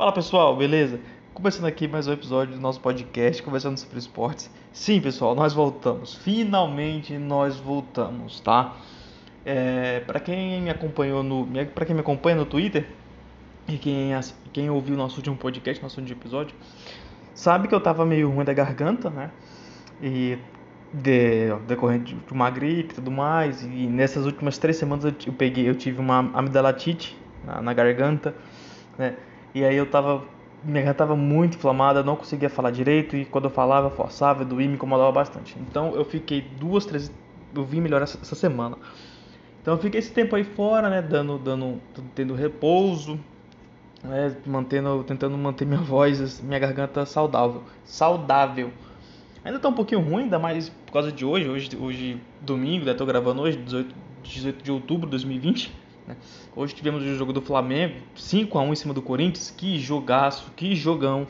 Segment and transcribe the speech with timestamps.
[0.00, 0.98] Fala pessoal, beleza?
[1.34, 4.50] Começando aqui mais um episódio do nosso podcast, conversando sobre esportes.
[4.72, 6.14] Sim, pessoal, nós voltamos.
[6.14, 8.76] Finalmente nós voltamos, tá?
[9.44, 12.86] É, para quem me acompanhou no, para quem me acompanha no Twitter
[13.68, 14.12] e quem,
[14.54, 16.56] quem ouviu nosso último podcast, nosso último episódio,
[17.34, 19.30] sabe que eu tava meio ruim da garganta, né?
[20.02, 20.38] E
[20.94, 23.62] de, decorrente de uma gripe e tudo mais.
[23.62, 28.34] E nessas últimas três semanas eu, peguei, eu tive uma amidalatite na, na garganta,
[28.96, 29.14] né?
[29.54, 30.24] E aí eu tava.
[30.62, 34.68] Minha garganta tava muito inflamada, não conseguia falar direito e quando eu falava, forçava, doía,
[34.68, 35.56] me incomodava bastante.
[35.58, 37.10] Então eu fiquei duas, três.
[37.54, 38.76] Eu vim melhorar essa, essa semana.
[39.62, 41.00] Então eu fiquei esse tempo aí fora, né?
[41.00, 41.80] Dando, dando,
[42.14, 43.18] tendo repouso,
[44.02, 47.62] né, mantendo, tentando manter minha voz, minha garganta saudável.
[47.84, 48.70] Saudável.
[49.44, 51.48] Ainda tá um pouquinho ruim, ainda mais por causa de hoje.
[51.48, 52.92] Hoje, hoje domingo, né?
[52.92, 55.72] Tô gravando hoje, 18, 18 de outubro de 2020.
[56.10, 56.16] Né?
[56.56, 59.50] Hoje tivemos o jogo do Flamengo, 5 a 1 em cima do Corinthians.
[59.50, 61.26] Que jogaço, que jogão.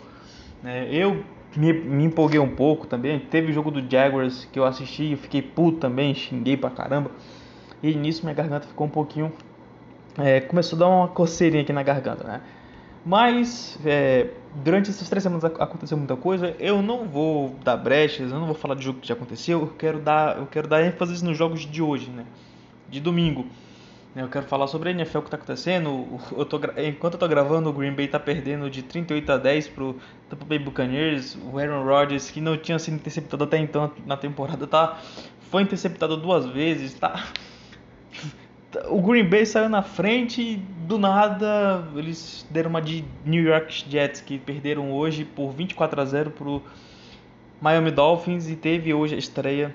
[0.62, 0.88] Né?
[0.90, 1.22] Eu
[1.56, 3.18] me, me, empolguei um pouco também.
[3.18, 7.10] Teve o jogo do Jaguars que eu assisti, eu fiquei puto também, xinguei pra caramba.
[7.82, 9.32] E nisso minha garganta ficou um pouquinho.
[10.18, 12.40] É, começou a dar uma coceirinha aqui na garganta, né?
[13.04, 14.28] Mas é,
[14.62, 16.54] durante essas três semanas aconteceu muita coisa.
[16.59, 19.60] Eu não vou dar brechas, eu não vou falar de jogo que já aconteceu.
[19.60, 22.26] Eu quero dar, eu quero dar ênfase nos jogos de hoje, né?
[22.90, 23.46] De domingo.
[24.14, 26.18] Eu quero falar sobre a NFL que está acontecendo.
[26.36, 29.68] Eu tô, enquanto eu tô gravando, o Green Bay está perdendo de 38 a 10
[29.68, 29.96] pro
[30.28, 31.38] Tampa Bay Buccaneers.
[31.52, 35.00] O Aaron Rodgers, que não tinha sido interceptado até então na temporada, tá,
[35.42, 36.94] foi interceptado duas vezes.
[36.94, 37.24] Tá,
[38.90, 44.20] o Green Bay saiu na frente do nada eles deram uma de New York Jets
[44.20, 46.60] que perderam hoje por 24 a 0 pro
[47.60, 49.72] Miami Dolphins e teve hoje a estreia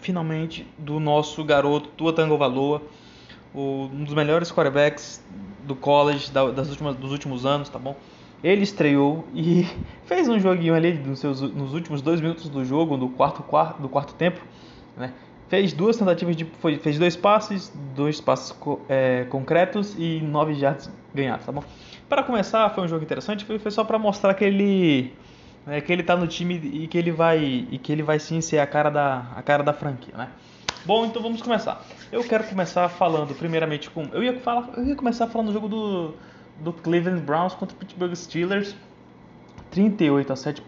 [0.00, 2.14] finalmente do nosso garoto Tua
[3.52, 5.22] Tagovailoa, um dos melhores quarterbacks
[5.64, 7.96] do college das últimas, dos últimos anos, tá bom?
[8.42, 9.66] Ele estreou e
[10.06, 13.80] fez um joguinho ali nos, seus, nos últimos dois minutos do jogo, do quarto, quarto,
[13.80, 14.40] do quarto tempo,
[14.96, 15.12] né?
[15.48, 16.46] Fez duas tentativas de.
[16.46, 18.56] Foi, fez dois passes, dois passes
[18.88, 21.62] é, concretos e nove jardas ganhados, tá bom?
[22.08, 25.12] Para começar, foi um jogo interessante, foi, foi só para mostrar que ele.
[25.66, 27.66] É, que ele tá no time e que ele vai.
[27.70, 30.30] E que ele vai sim ser a cara da, a cara da franquia, né?
[30.84, 31.84] Bom, então vamos começar.
[32.10, 34.02] Eu quero começar falando primeiramente com.
[34.12, 36.14] Eu ia, falar, eu ia começar falando do jogo do,
[36.58, 38.74] do Cleveland Browns contra o Pittsburgh Steelers.
[39.70, 40.62] 38 a 7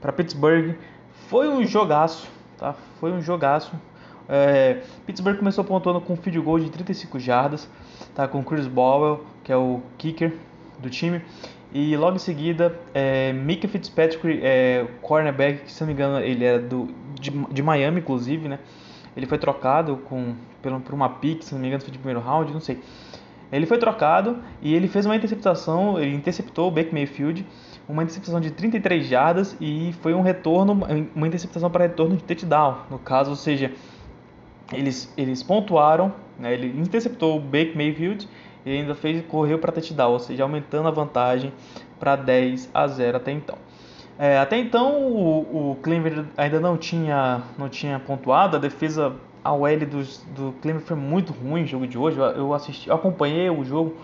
[0.00, 0.74] para Pittsburgh.
[1.28, 2.74] Foi um jogaço, tá?
[2.98, 3.72] Foi um jogaço.
[4.28, 7.68] É, Pittsburgh começou pontuando com um field goal de 35 jardas,
[8.14, 10.34] tá, com Chris Bowell, que é o kicker
[10.80, 11.22] do time.
[11.72, 13.32] E logo em seguida, é,
[13.68, 18.48] Fitzpatrick, é, cornerback, que se não me engano ele era do, de, de Miami, inclusive,
[18.48, 18.58] né?
[19.16, 22.20] Ele foi trocado com, por, por uma pick, se não me engano foi de primeiro
[22.20, 22.80] round, não sei.
[23.52, 27.44] Ele foi trocado e ele fez uma interceptação, ele interceptou o Baker Mayfield,
[27.88, 30.72] uma interceptação de 33 jardas e foi um retorno,
[31.14, 33.72] uma interceptação para retorno de touchdown, no caso, ou seja,
[34.72, 38.28] eles, eles pontuaram, né, ele interceptou o Baker Mayfield
[38.64, 41.52] e ainda fez correu para touchdown, ou seja, aumentando a vantagem
[41.98, 43.58] para 10 a 0 até então.
[44.20, 49.50] É, até então o, o Cleveland ainda não tinha, não tinha pontuado, a defesa a
[49.54, 50.02] OL do,
[50.34, 52.18] do Cleveland foi muito ruim no jogo de hoje.
[52.18, 53.96] Eu, assisti, eu acompanhei o jogo,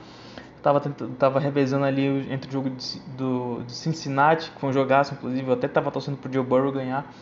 [0.56, 0.80] estava
[1.18, 5.46] tava revezando ali entre o jogo de, do, de Cincinnati, que foi um jogaço, inclusive,
[5.46, 7.12] eu até estava torcendo pro Joe Burrow ganhar.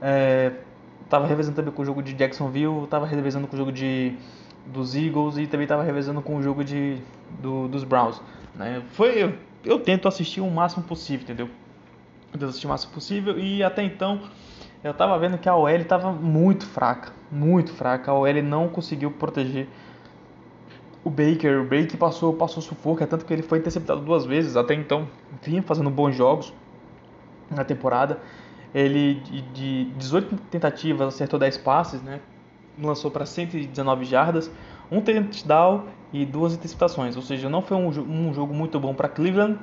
[0.00, 0.52] É,
[1.10, 4.16] tava revezando também com o jogo de Jacksonville, tava revezando com o jogo de
[4.66, 6.96] dos Eagles e também tava revezando com o jogo de
[7.38, 8.18] do, dos Browns,
[8.54, 8.82] né?
[8.92, 11.50] Foi eu, eu, tento assistir o máximo possível, entendeu?
[12.34, 14.20] Eu tento assistir o máximo possível e até então
[14.82, 18.10] eu tava vendo que a OL estava muito fraca, muito fraca.
[18.10, 19.68] A OL não conseguiu proteger
[21.04, 21.60] o Baker.
[21.60, 24.56] O Baker passou, passou sufoco, é tanto que ele foi interceptado duas vezes.
[24.56, 25.08] Até então
[25.42, 26.52] vinha fazendo bons jogos
[27.48, 28.18] na temporada.
[28.74, 29.14] Ele,
[29.52, 32.18] de 18 tentativas, acertou 10 passes, né?
[32.76, 34.50] lançou para 119 jardas,
[34.90, 37.14] um touchdown e duas interceptações.
[37.14, 39.60] Ou seja, não foi um, um jogo muito bom para Cleveland,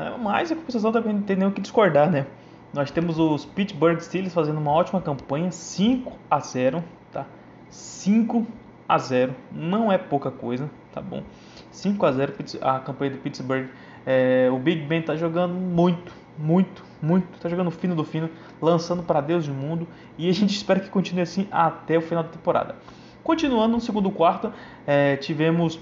[0.00, 0.16] né?
[0.18, 2.10] mas a compensação também não tem nem o que discordar.
[2.10, 2.26] Né?
[2.72, 6.82] Nós temos os Pittsburgh Steelers fazendo uma ótima campanha, 5 a 0,
[7.12, 7.26] tá?
[7.68, 8.46] 5
[8.88, 11.22] a 0, não é pouca coisa, tá bom?
[11.70, 13.68] 5 a 0 a campanha do Pittsburgh.
[14.06, 18.30] É, o Big Ben tá jogando muito, muito, muito, tá jogando fino do fino,
[18.60, 19.86] lançando para Deus e mundo,
[20.16, 22.76] e a gente espera que continue assim até o final da temporada.
[23.22, 24.52] Continuando no segundo quarto,
[24.86, 25.78] é, tivemos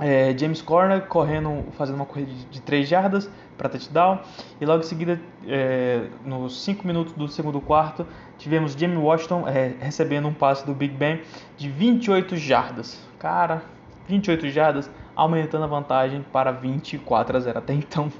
[0.00, 4.18] é, James Corner correndo, fazendo uma corrida de 3 jardas para touchdown,
[4.60, 8.06] e logo em seguida, é, nos 5 minutos do segundo quarto,
[8.36, 11.20] tivemos Jamie Washington é, recebendo um passe do Big Ben
[11.56, 13.00] de 28 jardas.
[13.18, 13.62] Cara,
[14.08, 17.58] 28 jardas, aumentando a vantagem para 24 a 0.
[17.58, 18.10] Até então,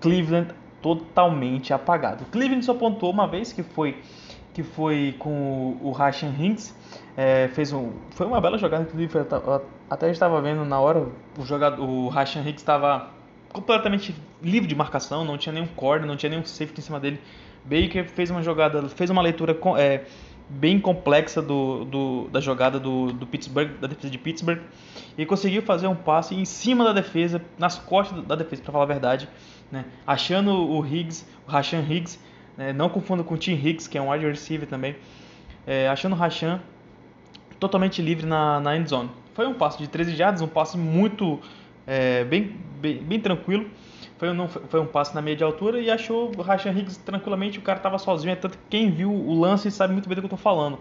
[0.00, 2.24] Cleveland totalmente apagado.
[2.26, 3.96] Cleveland só pontuou uma vez que foi
[4.58, 6.74] que foi com o Rashan Hinks,
[7.20, 9.12] é, fez um, foi uma bela jogada inclusive
[9.90, 11.04] até estava vendo na hora
[11.36, 13.10] o jogador, o Rashan Hinks estava
[13.52, 17.20] completamente livre de marcação, não tinha nenhum corner, não tinha nenhum safety em cima dele.
[17.64, 20.04] Baker fez uma jogada, fez uma leitura é,
[20.48, 24.60] bem complexa do, do, da jogada do, do Pittsburgh, da defesa de Pittsburgh,
[25.16, 28.84] e conseguiu fazer um passe em cima da defesa, nas costas da defesa, para falar
[28.84, 29.28] a verdade,
[29.72, 29.84] né?
[30.06, 32.20] achando o Higgs, o Rashan Higgs,
[32.56, 32.72] né?
[32.72, 34.94] não confundo com o Tim Higgs, que é um wide receiver também,
[35.66, 36.60] é, achando o Rashan
[37.58, 39.10] totalmente livre na, na end zone.
[39.34, 41.40] Foi um passe de 13 jardas, um passe muito
[41.86, 43.66] é, bem, bem, bem tranquilo,
[44.18, 47.58] foi, não, foi um passe na de altura e achou o Rashan Higgs tranquilamente.
[47.60, 48.32] O cara estava sozinho.
[48.32, 50.78] É tanto que quem viu o lance sabe muito bem do que eu estou falando.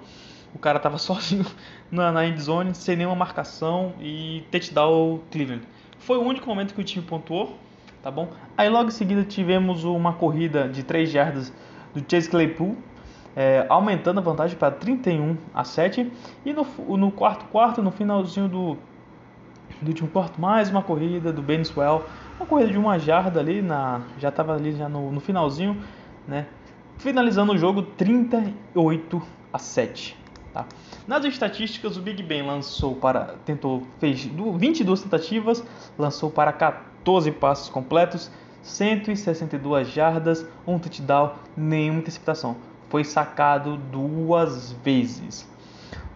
[0.55, 1.45] O cara estava sozinho
[1.91, 5.63] na, na endzone, sem nenhuma marcação e touchdown Cleveland.
[5.99, 7.55] Foi o único momento que o time pontuou,
[8.01, 8.29] tá bom?
[8.57, 11.53] Aí logo em seguida tivemos uma corrida de 3 jardas
[11.93, 12.75] do Chase Claypool,
[13.37, 16.11] é, aumentando a vantagem para 31 a 7.
[16.43, 16.65] E no,
[16.97, 18.77] no quarto quarto, no finalzinho do,
[19.79, 22.03] do último quarto, mais uma corrida do Ben Swell
[22.39, 25.75] uma corrida de uma jarda ali, na, já estava ali já no, no, finalzinho,
[26.27, 26.45] né?
[26.99, 30.15] Finalizando o jogo 38 a 7.
[30.53, 30.65] Tá?
[31.07, 33.35] Nas estatísticas, o Big Ben lançou para.
[33.45, 33.83] tentou.
[33.99, 35.63] fez 22 tentativas,
[35.97, 38.31] lançou para 14 passos completos,
[38.61, 42.55] 162 jardas, um touchdown, nenhuma interceptação.
[42.89, 45.49] Foi sacado duas vezes.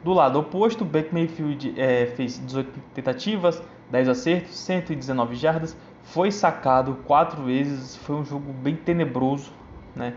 [0.03, 6.97] Do lado oposto, Baker Mayfield é, fez 18 tentativas, 10 acertos, 119 jardas, foi sacado
[7.05, 9.51] quatro vezes, foi um jogo bem tenebroso,
[9.95, 10.13] né?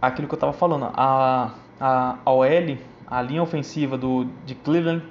[0.00, 5.04] Aquilo que eu estava falando, a, a, a OL, a linha ofensiva do, de Cleveland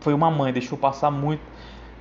[0.00, 1.42] foi uma mãe, deixou passar muito,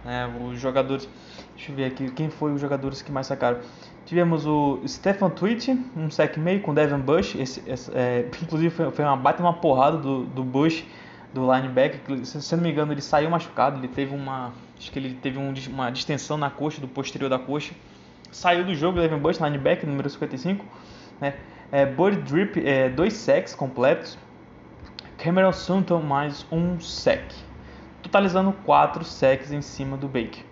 [0.03, 0.29] né?
[0.45, 1.07] Os jogadores,
[1.55, 3.59] deixa eu ver aqui, quem foi os jogadores que mais sacaram?
[4.05, 8.91] Tivemos o Stefan Tweet, um sec meio com Devin Bush, esse, esse é, inclusive foi,
[8.91, 10.85] foi uma bate uma porrada do, do Bush,
[11.33, 14.99] do linebacker, se, se não me engano ele saiu machucado, ele teve uma Acho que
[14.99, 17.73] ele teve um, uma distensão na coxa, do posterior da coxa.
[18.31, 20.65] Saiu do jogo, Levin Bush, linebacker, número 55.
[21.21, 21.35] Né?
[21.71, 24.17] É, Drip, é, dois sacks completos.
[25.17, 27.23] Cameron Sutton, mais um sack.
[28.03, 30.43] Totalizando quatro sacks em cima do Baker.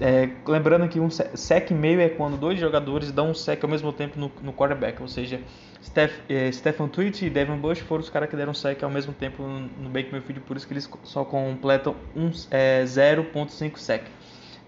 [0.00, 3.92] É, lembrando que um sec meio é quando dois jogadores dão um sec ao mesmo
[3.92, 5.40] tempo no, no quarterback, ou seja,
[5.82, 9.12] Steph, é, Stephen Tweet e Devin Bush foram os caras que deram sec ao mesmo
[9.12, 14.04] tempo no, no Baker Mayfield, por isso que eles só completam um, é, 0.5 sec,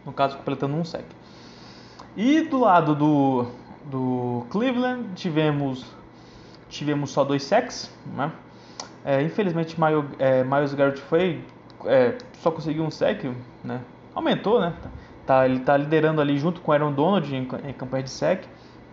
[0.04, 1.04] no caso completando um sec.
[2.16, 3.46] E do lado do,
[3.84, 5.84] do Cleveland tivemos
[6.68, 8.30] tivemos só dois secs, né?
[9.04, 11.40] É, infelizmente Miles, é, Miles Garrett foi
[11.84, 13.24] é, só conseguiu um sec,
[13.62, 13.80] né?
[14.14, 14.72] Aumentou, né?
[15.26, 18.44] Tá, ele está liderando ali junto com o Aaron Donald em, em campanha de sec.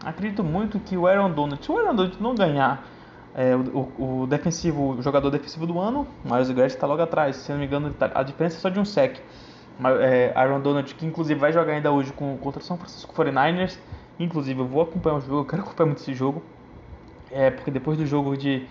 [0.04, 2.84] Acredito muito que o Aaron Donald, se o Aaron Donald não ganhar
[3.36, 7.36] é, o, o, defensivo, o jogador defensivo do ano, Miles Garrett está logo atrás.
[7.36, 9.18] Se não me engano, tá, a diferença é só de um sec.
[10.02, 13.78] É, Aaron Donald, que inclusive vai jogar ainda hoje com, contra o São Francisco 49ers.
[14.20, 16.44] Inclusive, eu vou acompanhar o jogo, eu quero acompanhar muito esse jogo.
[17.32, 18.68] É, porque depois do jogo de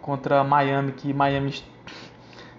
[0.00, 1.62] contra Miami, que Miami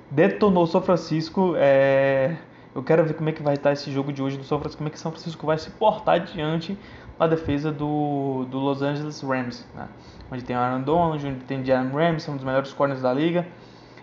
[0.09, 2.37] detonou São Francisco, é,
[2.73, 4.77] eu quero ver como é que vai estar esse jogo de hoje do São Francisco,
[4.77, 6.77] como é que São Francisco vai se portar diante
[7.19, 9.87] da defesa do, do Los Angeles Rams, né?
[10.31, 13.45] onde tem Aaron Donald, onde tem Jalen Rams, um dos melhores corners da liga,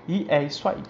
[0.06, 0.82] e é isso aí.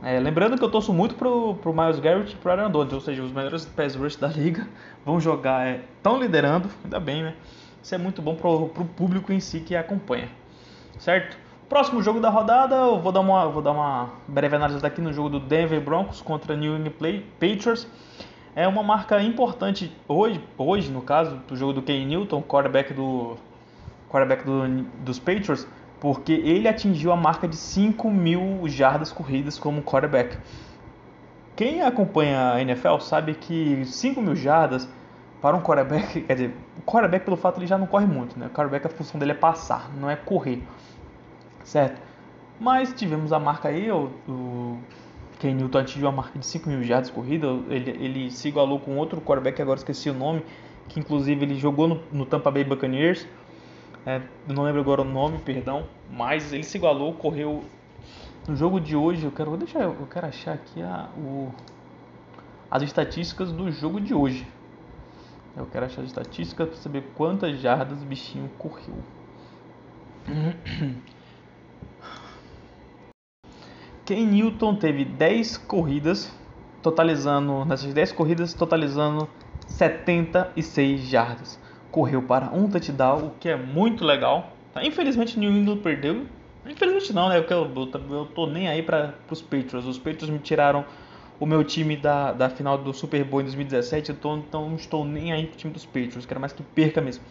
[0.00, 3.00] É, lembrando que eu torço muito pro, pro Miles Garrett e pro Aaron Donald, ou
[3.00, 4.68] seja, os melhores pass rush da liga
[5.04, 7.34] vão jogar, estão é, liderando, ainda bem, né?
[7.82, 10.28] Isso é muito bom pro, pro público em si que acompanha,
[10.98, 11.36] certo?
[11.68, 15.12] Próximo jogo da rodada, eu vou dar uma, vou dar uma breve análise aqui no
[15.12, 16.94] jogo do Denver Broncos contra New England
[17.38, 17.86] Patriots.
[18.56, 23.36] É uma marca importante hoje, hoje no caso, do jogo do Ken Newton, quarterback, do,
[24.08, 25.68] quarterback do, dos Patriots,
[26.00, 30.38] porque ele atingiu a marca de 5 mil jardas corridas como quarterback.
[31.54, 34.88] Quem acompanha a NFL sabe que 5 mil jardas
[35.42, 38.46] para um quarterback, quer dizer, o quarterback pelo fato ele já não corre muito, né?
[38.46, 40.62] O quarterback a função dele é passar, não é correr
[41.64, 42.00] certo?
[42.60, 44.78] Mas tivemos a marca aí, o, o
[45.38, 48.96] Ken Newton atingiu a marca de 5 mil jardas corrida, ele, ele se igualou com
[48.96, 50.42] outro quarterback, agora esqueci o nome,
[50.88, 53.26] que inclusive ele jogou no, no Tampa Bay Buccaneers,
[54.04, 57.62] é, não lembro agora o nome, perdão, mas ele se igualou, correu
[58.48, 61.52] no jogo de hoje, eu quero, deixar, eu quero achar aqui a, o,
[62.70, 64.46] as estatísticas do jogo de hoje.
[65.56, 68.94] Eu quero achar as estatísticas para saber quantas jardas o bichinho correu.
[74.08, 76.34] Ken Newton teve 10 corridas
[76.82, 79.28] totalizando, nessas 10 corridas, totalizando
[79.66, 81.60] 76 jardas.
[81.90, 84.54] Correu para um touchdown, o que é muito legal.
[84.72, 84.82] Tá?
[84.82, 86.24] Infelizmente, New England perdeu.
[86.66, 87.36] Infelizmente não, né?
[87.36, 87.70] Eu, eu,
[88.10, 89.84] eu tô nem aí para os Patriots.
[89.84, 90.86] Os Patriots me tiraram
[91.38, 95.34] o meu time da, da final do Super Bowl em 2017, então não estou nem
[95.34, 97.22] aí pro time dos Patriots, quero mais que perca mesmo.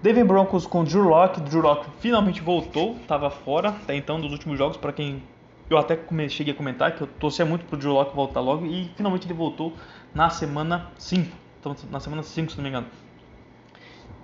[0.00, 4.56] Denver Broncos com Drew Locke, Drew Locke finalmente voltou, estava fora até então dos últimos
[4.56, 5.22] jogos, para quem
[5.72, 5.98] eu até
[6.28, 9.34] cheguei a comentar que eu torcia muito pro Drew Locke voltar logo e finalmente ele
[9.34, 9.72] voltou
[10.14, 12.86] na semana 5, então na semana 5 se não me engano.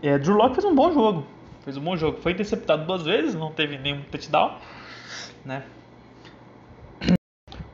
[0.02, 1.26] É, Drew Locke fez um bom jogo,
[1.64, 4.58] fez um bom jogo, foi interceptado duas vezes, não teve nenhum touchdown,
[5.44, 5.64] né?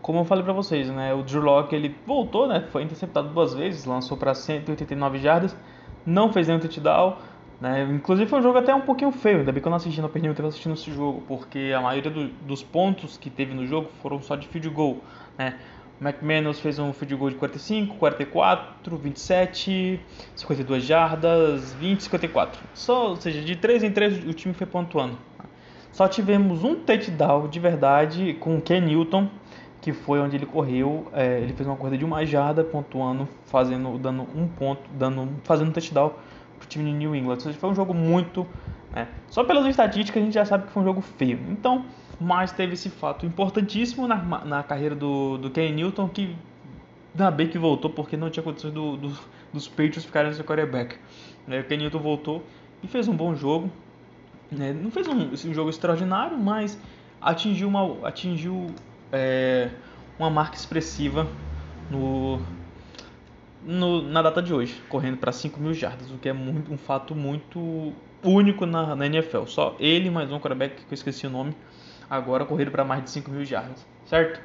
[0.04, 3.54] como eu falei para vocês, né, o Drew Locke ele voltou, né, foi interceptado duas
[3.54, 5.56] vezes, lançou para 189 jardas,
[6.04, 7.16] não fez nenhum touchdown,
[7.64, 9.98] né, inclusive foi um jogo até um pouquinho feio, ainda bem que eu não assisti,
[10.02, 13.54] não perdi muito tempo assistindo esse jogo, porque a maioria do, dos pontos que teve
[13.54, 14.98] no jogo foram só de field goal,
[15.38, 15.54] né,
[15.98, 19.98] McManus fez um field goal de 45, 44, 27,
[20.36, 22.60] 52 jardas, 20, 54.
[22.74, 25.16] Só, ou seja, de 3 em 3 o time foi pontuando.
[25.90, 29.30] Só tivemos um touchdown de verdade com o Ken Newton,
[29.80, 33.96] que foi onde ele correu, é, ele fez uma corrida de uma jarda, pontuando, fazendo,
[33.96, 36.12] dando um ponto, dando, fazendo um touchdown
[36.64, 37.38] pro time de New England.
[37.40, 38.46] Foi um jogo muito,
[38.92, 41.38] né, só pelas estatísticas a gente já sabe que foi um jogo feio.
[41.50, 41.84] Então,
[42.20, 46.34] mas teve esse fato importantíssimo na, na carreira do, do Ken Newton, que
[47.12, 49.18] ainda bem que voltou, porque não tinha condições do, do,
[49.52, 50.96] dos Patriots ficarem no seu quarterback.
[51.46, 52.42] Né, o Ken Newton voltou
[52.82, 53.70] e fez um bom jogo.
[54.50, 56.78] Né, não fez um, um jogo extraordinário, mas
[57.20, 58.66] atingiu, uma, atingiu
[59.12, 59.70] é,
[60.18, 61.26] uma marca expressiva
[61.90, 62.40] no,
[63.64, 66.78] no, na data de hoje, correndo para 5 mil jardas, o que é muito, um
[66.78, 67.92] fato muito
[68.22, 69.46] único na, na NFL.
[69.46, 71.54] Só ele mais um quarterback que eu esqueci o nome,
[72.08, 74.40] agora correram para mais de 5 mil jardas, certo?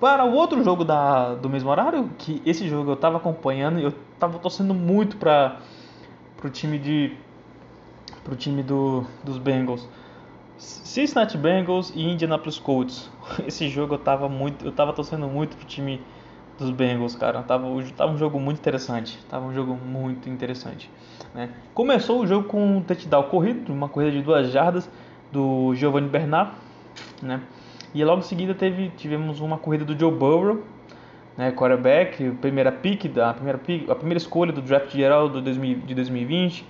[0.00, 3.92] Para o outro jogo da, do mesmo horário, que esse jogo eu estava acompanhando eu
[4.14, 5.60] estava torcendo muito para
[6.42, 7.16] o time de
[8.24, 9.88] pro time do, dos Bengals.
[10.58, 13.10] Cincinnati Bengals e Indianapolis Colts.
[13.46, 16.00] Esse jogo eu tava muito, eu tava torcendo muito pro time
[16.62, 17.42] dos Bengals, cara.
[17.42, 17.66] Tava,
[17.96, 19.18] tava um jogo muito interessante.
[19.28, 20.90] Tava um jogo muito interessante.
[21.34, 21.50] Né?
[21.74, 24.88] Começou o jogo com um touchdown corrido, uma corrida de duas jardas
[25.30, 26.52] do Giovanni Bernard,
[27.22, 27.40] né?
[27.94, 30.62] E logo em seguida teve, tivemos uma corrida do Joe Burrow,
[31.36, 35.80] né, quarterback, primeira pick, da primeira pick, a primeira escolha do draft geral do 2000,
[35.80, 36.66] de 2020.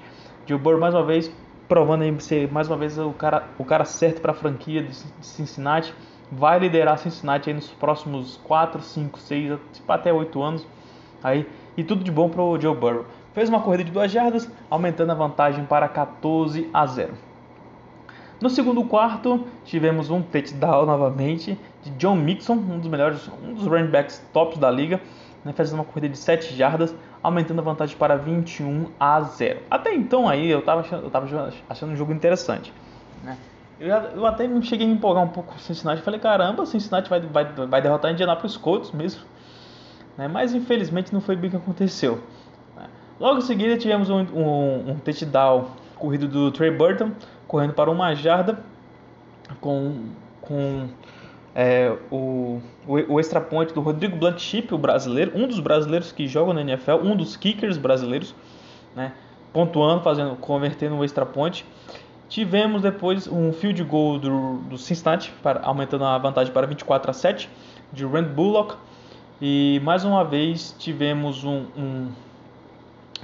[0.46, 1.32] Joe Burrow mais uma vez
[1.68, 5.94] provando ser mais uma vez o cara, o cara certo para a franquia de Cincinnati.
[6.34, 10.66] Vai liderar Cincinnati nos próximos 4, 5, 6, até 8 anos.
[11.22, 11.46] Aí,
[11.76, 13.04] e tudo de bom para o Joe Burrow.
[13.34, 17.12] Fez uma corrida de duas jardas, aumentando a vantagem para 14 a 0.
[18.40, 23.66] No segundo quarto, tivemos um touchdown novamente de John Mixon, um dos melhores, um dos
[23.66, 25.02] running backs tops da liga,
[25.44, 29.60] né, fazendo uma corrida de 7 jardas, aumentando a vantagem para 21 a 0.
[29.70, 31.12] Até então aí eu estava achando,
[31.68, 32.72] achando um jogo interessante.
[33.22, 33.36] Né?
[33.80, 36.02] Eu, eu, até cheguei a me empolgar um pouco com Cincinnati.
[36.02, 39.22] Falei, caramba, Cincinnati vai, vai, vai derrotar Indianapolis Colts mesmo.
[40.16, 40.28] Né?
[40.28, 42.22] Mas infelizmente não foi bem o que aconteceu.
[43.22, 47.12] Logo em seguida tivemos um, um, um touchdown corrido do Trey Burton,
[47.46, 48.58] correndo para uma jarda
[49.60, 50.06] com,
[50.40, 50.88] com
[51.54, 56.26] é, o, o, o extra point do Rodrigo Blanchip, o brasileiro, um dos brasileiros que
[56.26, 58.34] jogam na NFL, um dos kickers brasileiros,
[58.96, 59.12] né,
[59.52, 61.64] pontuando, fazendo, convertendo o extra point.
[62.32, 67.12] Tivemos depois um field goal do, do Cincinnati, para, aumentando a vantagem para 24 a
[67.12, 67.46] 7,
[67.92, 68.74] de Rand Bullock.
[69.38, 72.08] E mais uma vez tivemos um, um,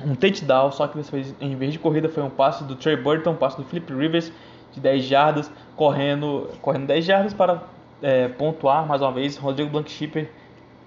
[0.04, 2.96] um touchdown, só que dessa vez, em vez de corrida, foi um passe do Trey
[2.96, 4.30] Burton, um passe do Philip Rivers
[4.72, 7.62] de 10 jardas, correndo, correndo 10 jardas para
[8.02, 10.28] é, pontuar mais uma vez Rodrigo Blank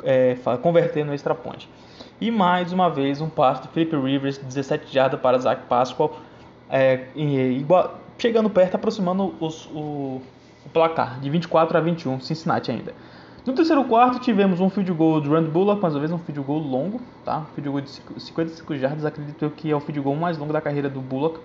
[0.03, 1.67] é, convertendo extra point.
[2.19, 6.19] E mais uma vez um passe do Felipe Rivers, 17 jardas para Zach Pascal,
[6.69, 10.21] é, igual, chegando perto, aproximando os, o,
[10.63, 12.93] o, placar de 24 a 21, Cincinnati ainda.
[13.43, 16.41] No terceiro quarto tivemos um field goal do Rand Bullock, mais uma vez um field
[16.41, 17.39] goal longo, tá?
[17.39, 20.61] Um field goal de 55 jardas, acredito que é o field goal mais longo da
[20.61, 21.39] carreira do Bullock,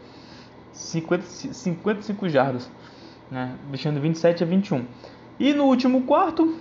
[0.73, 2.71] 50, 55 jardas,
[3.31, 3.55] né?
[3.71, 4.85] deixando 27 a 21.
[5.41, 6.61] E no último quarto,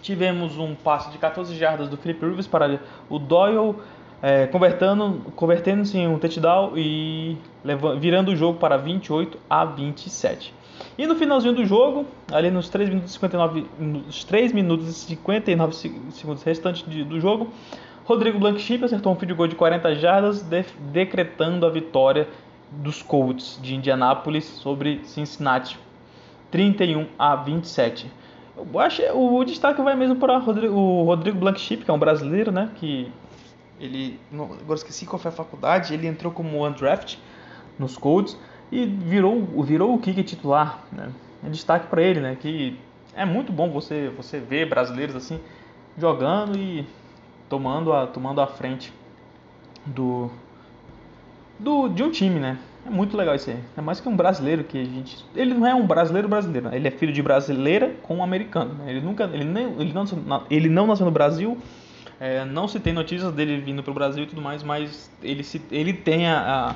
[0.00, 2.80] tivemos um passe de 14 jardas do Felipe Rivers para
[3.10, 3.74] o Doyle,
[4.22, 10.54] é, convertendo, convertendo-se em um touchdown e levando, virando o jogo para 28 a 27.
[10.98, 14.92] E no finalzinho do jogo, ali nos 3 minutos e 59, nos 3 minutos e
[14.92, 15.74] 59
[16.10, 17.48] segundos restantes de, do jogo,
[18.04, 22.28] Rodrigo Blanchip acertou um field goal de 40 jardas, de, decretando a vitória
[22.70, 25.78] dos Colts de Indianápolis sobre Cincinnati
[26.50, 28.10] 31 a 27.
[28.56, 32.70] Eu acho o destaque vai mesmo para o Rodrigo Blanchip, que é um brasileiro, né?
[32.76, 33.10] Que
[33.80, 37.18] ele, agora esqueci qual foi a faculdade, ele entrou como undraft
[37.78, 38.36] nos Colts
[38.72, 41.10] e virou, virou o kicker titular, né?
[41.44, 42.36] É destaque para ele, né?
[42.40, 42.78] Que
[43.14, 45.40] é muito bom você você ver brasileiros assim
[45.98, 46.86] jogando e
[47.48, 48.92] tomando a tomando a frente
[49.84, 50.30] do
[51.58, 52.58] do de um time, né?
[52.86, 53.58] É muito legal isso aí.
[53.76, 55.24] É mais que um brasileiro que a gente.
[55.34, 56.76] Ele não é um brasileiro brasileiro, né?
[56.76, 58.74] ele é filho de brasileira com um americano.
[58.74, 58.90] Né?
[58.90, 59.24] Ele nunca.
[59.24, 60.04] Ele, nem, ele, não,
[60.48, 61.58] ele não nasceu no Brasil.
[62.18, 65.42] É, não se tem notícias dele vindo para o Brasil e tudo mais, mas ele,
[65.42, 66.74] se, ele tem a, a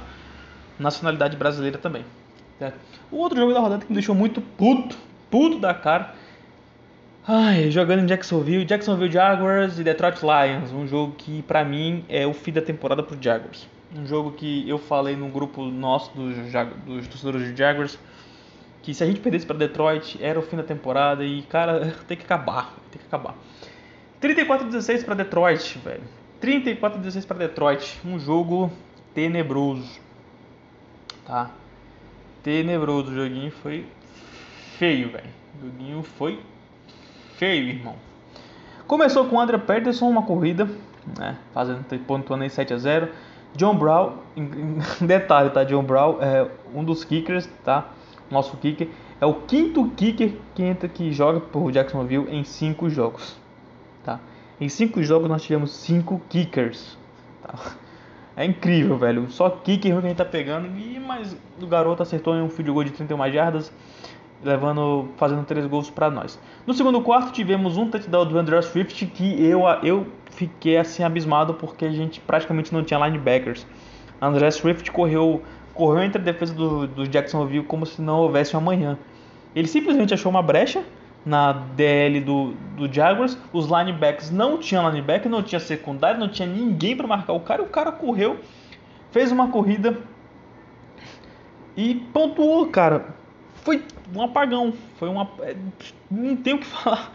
[0.78, 2.04] nacionalidade brasileira também.
[2.58, 2.78] Certo?
[3.10, 4.96] O outro jogo da rodada que me deixou muito puto,
[5.30, 6.14] puto da cara.
[7.26, 12.26] Ai, jogando em Jacksonville, Jacksonville Jaguars e Detroit Lions, um jogo que para mim é
[12.26, 16.36] o fim da temporada pro Jaguars um jogo que eu falei no grupo nosso dos,
[16.86, 17.98] dos torcedores de Jaguars
[18.82, 22.16] que se a gente perdesse para Detroit era o fim da temporada e cara tem
[22.16, 23.36] que acabar, tem que acabar.
[24.20, 26.02] 34 16 para Detroit, velho.
[26.40, 28.70] 34 16 para Detroit, um jogo
[29.14, 30.00] tenebroso.
[31.26, 31.50] Tá?
[32.42, 33.86] Tenebroso, o joguinho foi
[34.78, 35.28] feio, velho.
[35.58, 36.40] O joguinho foi
[37.36, 37.96] feio, irmão.
[38.86, 40.68] Começou com André Peterson uma corrida,
[41.18, 43.08] né, fazendo pontuando em 7 a 0.
[43.54, 44.18] John Brown,
[45.00, 45.64] detalhe, tá?
[45.64, 47.88] John Brown é um dos kickers, tá?
[48.30, 48.88] Nosso kicker
[49.20, 53.39] é o quinto kicker que entra que joga por Jacksonville em cinco jogos?
[54.60, 56.98] Em cinco jogos nós tivemos cinco kickers,
[57.42, 57.54] tá?
[58.36, 59.30] É incrível, velho.
[59.30, 62.70] Só kicker que a gente tá pegando e mas o garoto acertou em um field
[62.70, 63.72] goal de 31 jardas,
[64.42, 66.38] levando, fazendo três gols para nós.
[66.66, 71.54] No segundo quarto tivemos um touchdown do Andrew Swift que eu eu fiquei assim abismado
[71.54, 73.66] porque a gente praticamente não tinha linebackers.
[74.20, 78.58] André Swift correu, correu entre a defesa do, do Jacksonville como se não houvesse um
[78.58, 78.98] amanhã.
[79.54, 80.84] Ele simplesmente achou uma brecha
[81.24, 83.36] na DL do, do Jaguars.
[83.52, 87.62] Os linebackers não tinham linebacker, não tinha secundário, não tinha ninguém para marcar o cara.
[87.62, 88.40] O cara correu,
[89.10, 89.98] fez uma corrida
[91.76, 93.14] e pontuou, cara.
[93.62, 93.82] Foi
[94.14, 94.72] um apagão.
[94.98, 95.28] Foi uma.
[95.40, 95.56] É,
[96.10, 97.12] não tem o que falar.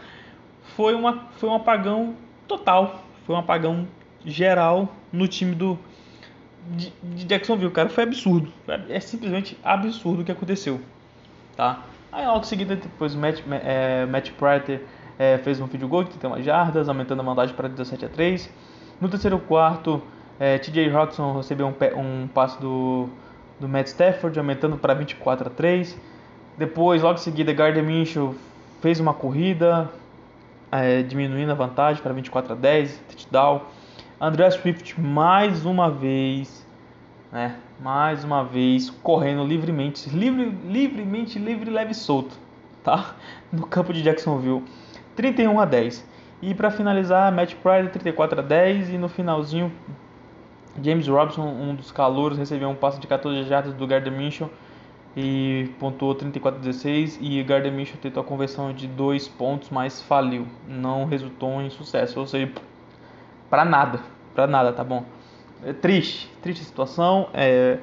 [0.76, 2.14] Foi, uma, foi um apagão
[2.46, 3.02] total.
[3.24, 3.86] Foi um apagão
[4.24, 5.78] geral no time do
[6.70, 7.88] de, de Jacksonville, cara.
[7.88, 8.52] Foi absurdo.
[8.88, 10.80] É simplesmente absurdo o que aconteceu.
[11.56, 11.84] Tá?
[12.12, 14.82] Aí logo em seguida, depois o Matt, é, Matt Prater
[15.18, 18.50] é, fez um field goal de 31 jardas, aumentando a vantagem para 17 a 3.
[19.00, 20.02] No terceiro quarto,
[20.38, 23.08] é, TJ Hawkinson recebeu um, um passe do,
[23.60, 25.98] do Matt Stafford, aumentando para 24 a 3.
[26.56, 28.34] Depois, logo em seguida, Gardner Minshew
[28.80, 29.90] fez uma corrida,
[30.72, 33.62] é, diminuindo a vantagem para 24 a 10, touchdown.
[34.20, 36.65] André Swift mais uma vez,
[37.36, 37.54] né?
[37.78, 42.34] Mais uma vez correndo livremente, livre, livremente, livre, leve e solto,
[42.82, 43.14] tá?
[43.52, 44.64] No campo de Jacksonville,
[45.14, 46.02] 31 a 10.
[46.40, 49.70] E para finalizar, Matt Pride 34 a 10 e no finalzinho
[50.82, 54.50] James Robson, um dos calouros, recebeu um passe de 14 jardas do Gardner Minshew
[55.14, 60.00] e pontuou 34 a 16 e Gardner Minshew tentou a conversão de dois pontos, mas
[60.00, 62.50] faliu, não resultou em sucesso, ou seja,
[63.50, 64.00] para nada,
[64.34, 65.04] para nada, tá bom?
[65.64, 67.28] É triste, triste situação.
[67.32, 67.78] É,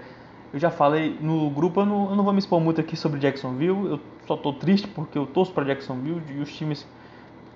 [0.54, 3.20] eu já falei no grupo, eu não, eu não, vou me expor muito aqui sobre
[3.20, 6.86] Jacksonville, eu só tô triste porque eu torço para Jacksonville e os times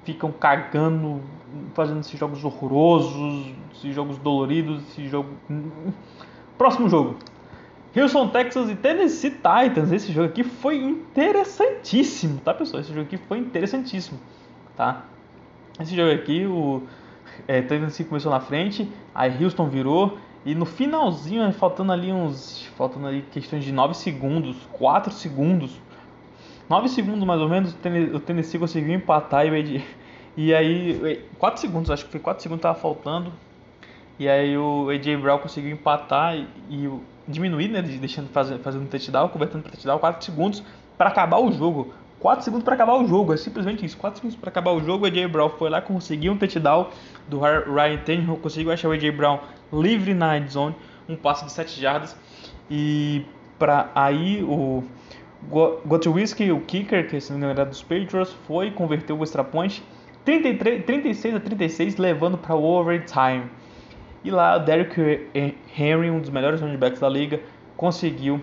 [0.04, 1.22] ficam cagando,
[1.74, 5.30] fazendo esses jogos horrorosos, esses jogos doloridos, esse jogo.
[6.58, 7.18] Próximo jogo.
[7.96, 9.92] Houston Texas e Tennessee Titans.
[9.92, 12.82] Esse jogo aqui foi interessantíssimo, tá pessoal?
[12.82, 14.20] Esse jogo aqui foi interessantíssimo,
[14.76, 15.06] tá?
[15.80, 16.82] Esse jogo aqui, o
[17.48, 23.08] é, Tennessee começou na frente, aí Houston virou e no finalzinho, faltando ali uns, faltando
[23.08, 25.78] ali questões de 9 segundos, 4 segundos,
[26.70, 27.76] 9 segundos mais ou menos,
[28.14, 29.84] o Tennessee conseguiu empatar e,
[30.38, 33.34] e aí 4 segundos, acho que foi 4 segundos tava faltando.
[34.18, 36.90] E aí o AJ Brown conseguiu empatar e, e
[37.28, 40.64] diminuir, né, deixando fazendo um touchdown, convertendo para touchdown 4 segundos
[40.98, 41.94] para acabar o jogo.
[42.20, 43.98] 4 segundos para acabar o jogo, é simplesmente isso.
[43.98, 46.90] 4 segundos para acabar o jogo, o AJ Brown foi lá, conseguiu um touchdown
[47.28, 49.40] do Ryan Tannehill, conseguiu achar o AJ Brown
[49.72, 50.76] livre na end zone,
[51.08, 52.18] um passe de 7 jardas.
[52.70, 53.24] E
[53.60, 54.84] para aí o
[55.86, 59.44] Gotowski, o kicker, que se não me engano era dos Patriots, foi converter o extra
[59.44, 59.84] point
[60.26, 63.44] 33, 36 a 36, levando para o overtime.
[64.24, 65.28] E lá o Derrick
[65.78, 67.40] Henry, um dos melhores running backs da liga,
[67.78, 68.42] conseguiu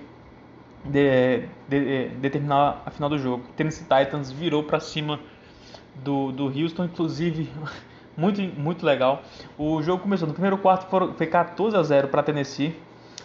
[0.84, 3.44] de, de, de, determinar a final do jogo.
[3.56, 5.18] Tennessee Titans virou para cima
[5.96, 7.50] do, do Houston, inclusive
[8.16, 9.22] muito, muito legal.
[9.58, 12.74] O jogo começou no primeiro quarto, foi 14 a 0 para Tennessee.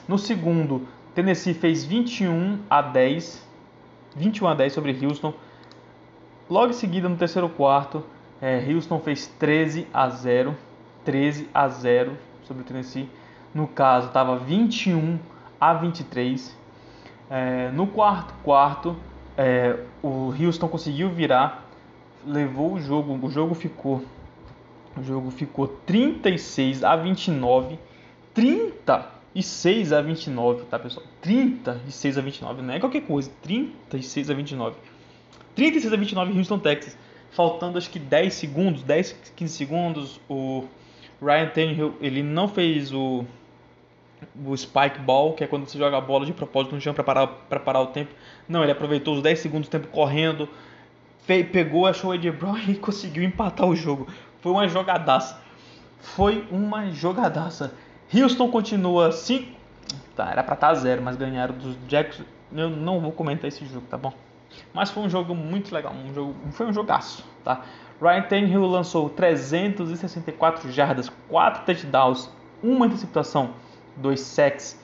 [0.07, 3.47] No segundo, Tennessee fez 21 a 10,
[4.15, 5.33] 21 a 10 sobre Houston.
[6.49, 8.03] Logo em seguida, no terceiro quarto,
[8.41, 10.55] é, Houston fez 13 a 0.
[11.05, 13.09] 13 a 0 sobre Tennessee.
[13.53, 15.19] No caso, estava 21
[15.59, 16.58] a 23.
[17.29, 18.95] É, no quarto quarto,
[19.37, 21.65] é, o Houston conseguiu virar,
[22.25, 24.03] levou o jogo, o jogo ficou
[24.97, 27.79] o jogo ficou 36 a 29.
[28.33, 31.05] 36 a 29, tá pessoal?
[31.21, 33.31] 36 a 29, não é qualquer coisa.
[33.41, 34.75] 36 a 29.
[35.55, 36.97] 36 a 29 Houston, Texas.
[37.31, 40.65] Faltando acho que 10 segundos, 10, 15 segundos, o
[41.21, 43.23] Ryan Tannehill, ele não fez o
[44.45, 47.03] o spike ball, que é quando você joga a bola de propósito no chão para
[47.03, 48.13] parar, pra parar o tempo.
[48.47, 50.49] Não, ele aproveitou os 10 segundos do tempo correndo,
[51.25, 54.07] pegou, achou o Ed Brown e conseguiu empatar o jogo.
[54.41, 55.41] Foi uma jogadaça.
[55.99, 57.73] Foi uma jogadaça.
[58.13, 59.59] Houston continua 5.
[60.15, 62.21] Tá, era pra estar tá zero, mas ganharam dos Jacks.
[62.51, 64.11] Eu não vou comentar esse jogo, tá bom?
[64.73, 67.61] Mas foi um jogo muito legal, um jogo, foi um jogaço, tá?
[68.01, 72.29] Ryan Tannehill lançou 364 jardas, 4 touchdowns,
[72.63, 73.51] uma interceptação,
[73.99, 74.79] 2 sacks.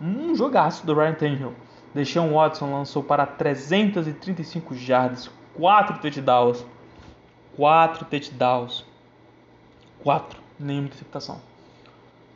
[0.00, 1.54] Um jogaço do Ryan Tannehill.
[1.94, 6.64] Deshaun Watson lançou para 335 jardas, 4 touchdowns,
[7.56, 8.84] 4 touchdowns,
[10.02, 11.40] 4, nenhuma interceptação.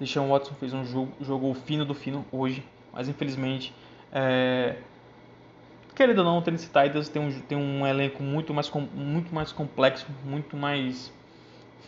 [0.00, 3.72] Deshaun Watson fez um jogo, jogou fino do fino hoje, mas infelizmente
[4.12, 4.76] é,
[5.94, 9.52] Querendo ou não, o Tennessee Titans tem um, tem um elenco muito mais, muito mais
[9.52, 11.12] complexo, muito mais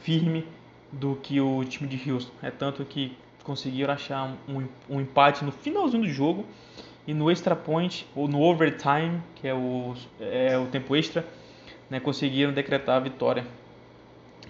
[0.03, 0.47] firme
[0.93, 2.33] do que o time de Houston.
[2.41, 6.45] É tanto que conseguiram achar um, um empate no finalzinho do jogo
[7.07, 11.25] e no extra point, ou no overtime, que é o, é o tempo extra,
[11.89, 13.47] né, conseguiram decretar a vitória.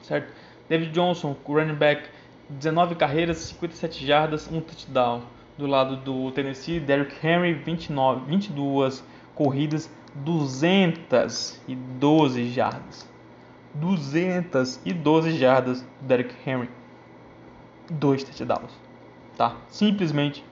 [0.01, 0.33] Certo?
[0.67, 2.09] David Johnson, running back,
[2.49, 5.21] 19 carreiras, 57 jardas, um touchdown.
[5.59, 9.03] Do lado do Tennessee, Derrick Henry, 29, 22
[9.35, 13.09] corridas, 212 jardas.
[13.75, 16.69] 212 jardas Derrick Henry.
[17.91, 18.86] Dois touchdowns.
[19.37, 19.57] Tá?
[19.69, 20.43] Simplesmente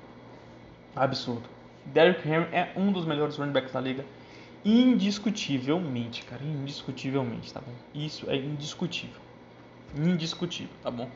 [0.94, 1.42] absurdo.
[1.86, 4.04] Derrick Henry é um dos melhores running backs da liga.
[4.64, 6.42] Indiscutivelmente, cara.
[6.42, 7.72] Indiscutivelmente, tá bom?
[7.94, 9.20] Isso é indiscutível.
[9.96, 11.08] Indiscutível, tá bom?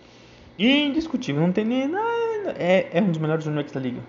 [0.59, 1.41] Indiscutível.
[1.43, 2.55] Não tem nem nada.
[2.59, 4.03] É, é um dos melhores running backs da liga.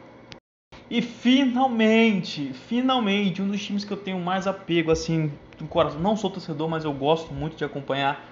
[0.90, 6.00] E finalmente, finalmente, um dos times que eu tenho mais apego, assim, do coração.
[6.02, 8.28] Não sou torcedor, mas eu gosto muito de acompanhar.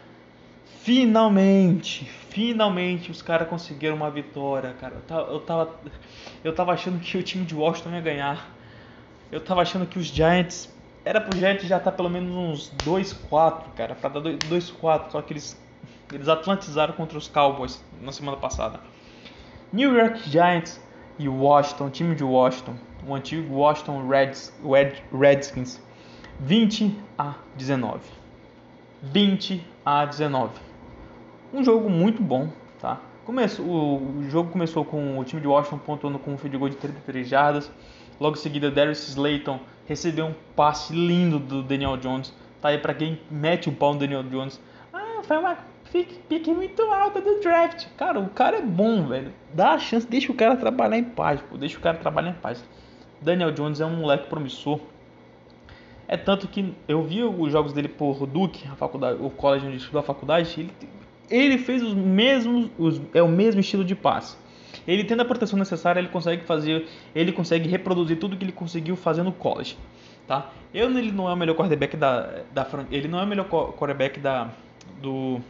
[0.88, 4.96] Finalmente, finalmente os caras conseguiram uma vitória, cara.
[5.30, 5.76] Eu tava,
[6.46, 8.50] eu tava achando que o time de Washington ia ganhar.
[9.30, 10.74] Eu tava achando que os Giants.
[11.04, 13.96] Era pro Giants já estar tá pelo menos uns 2-4, cara.
[13.96, 15.12] Pra dar 2-4.
[15.12, 15.62] Só que eles,
[16.14, 18.80] eles atlantizaram contra os Cowboys na semana passada.
[19.74, 20.80] New York Giants
[21.20, 25.82] e Washington, time de Washington, o antigo Washington Reds, Red, Redskins,
[26.40, 28.00] 20 a 19.
[29.04, 30.67] 20 a 19.
[31.54, 33.00] Um jogo muito bom, tá?
[33.26, 36.70] Começou, o, o jogo começou com o time de Washington pontuando com um field goal
[36.70, 37.72] de 33 jardas.
[38.20, 42.34] Logo em seguida, Darius Slayton recebeu um passe lindo do Daniel Jones.
[42.62, 44.60] Tá aí para quem mete o pau no Daniel Jones.
[44.92, 45.58] Ah, foi uma
[46.28, 47.88] pique muito alta do draft.
[47.98, 49.32] Cara, o cara é bom, velho.
[49.54, 51.58] Dá a chance, deixa o cara trabalhar em paz, pô.
[51.58, 52.64] Deixa o cara trabalhar em paz.
[53.22, 54.80] Daniel Jones é um moleque promissor.
[56.08, 59.78] É tanto que eu vi os jogos dele por Duke, a faculdade, o college onde
[59.78, 60.72] estudou a faculdade, ele,
[61.30, 64.38] ele fez os mesmos, os, é o mesmo estilo de passe.
[64.88, 68.96] Ele tendo a proteção necessária, ele consegue fazer, ele consegue reproduzir tudo que ele conseguiu
[68.96, 69.78] fazer no college,
[70.26, 70.52] tá?
[70.74, 74.20] Eu, ele não é o melhor quarterback da, da ele não é o melhor quarterback
[74.20, 74.50] da
[75.02, 75.42] do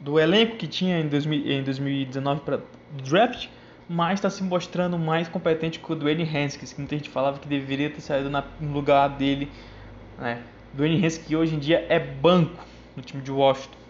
[0.00, 2.60] do elenco que tinha em, 2000, em 2019 para
[3.02, 3.48] draft,
[3.88, 7.48] mas está se mostrando mais competente que o Dwayne Haskins, que muita gente falava que
[7.48, 9.50] deveria ter saído na, no lugar dele.
[10.18, 10.42] Né?
[10.74, 12.62] Dwayne Haskins que hoje em dia é banco
[12.94, 13.83] no time de Washington.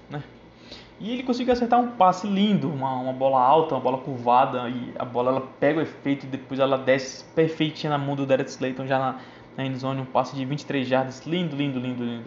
[1.04, 4.90] E ele conseguiu acertar um passe lindo, uma, uma bola alta, uma bola curvada, e
[4.98, 8.48] a bola ela pega o efeito e depois ela desce perfeitinha na mão do Derek
[8.48, 9.20] Slayton já na,
[9.54, 12.24] na endzone, um passe de 23 jardas, lindo, lindo, lindo, lindo.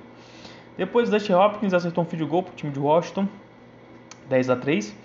[0.78, 3.28] Depois Dusty Hopkins acertou um field goal para o time de Washington,
[4.30, 4.96] 10 a 3.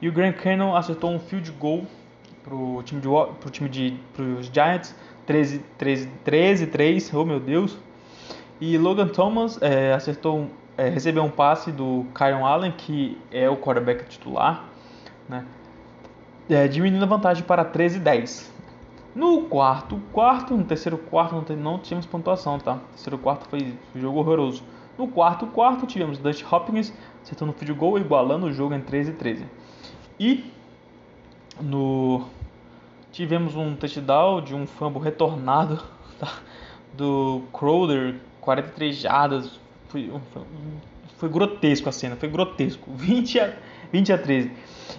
[0.00, 1.84] E o Grant Cannon acertou um field goal
[2.42, 3.08] pro time de
[3.40, 4.94] pro time de pros Giants,
[5.26, 7.12] 13 13 13 3.
[7.12, 7.76] Oh meu Deus.
[8.58, 13.56] E Logan Thomas é, acertou é, recebeu um passe do Kyron Allen, que é o
[13.56, 14.64] quarterback titular,
[15.28, 15.44] né?
[16.48, 18.52] É, diminuindo a vantagem para 13 10.
[19.14, 22.78] No quarto, quarto, no terceiro quarto não, não tínhamos pontuação, tá?
[22.92, 24.62] Terceiro quarto foi um jogo horroroso.
[24.96, 29.10] No quarto quarto tivemos Dutch Hopkins acertando o field goal, igualando o jogo em 13
[29.10, 29.46] e 13.
[30.20, 30.52] E
[31.60, 32.24] no
[33.10, 35.82] tivemos um touchdown de um fumble retornado
[36.20, 36.32] tá?
[36.92, 39.58] do Crowder 43 jardas.
[39.88, 40.42] Foi, foi,
[41.16, 42.90] foi, grotesco a cena, foi grotesco.
[42.94, 43.54] 20 a,
[43.92, 44.52] 20 a 13.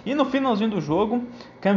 [0.04, 1.24] E no finalzinho do jogo,
[1.60, 1.76] Cam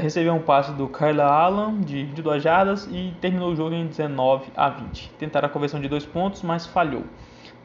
[0.00, 4.50] recebeu um passe do Kyla Allen de 22 jardas e terminou o jogo em 19
[4.56, 5.10] a 20.
[5.18, 7.04] Tentaram a conversão de dois pontos, mas falhou.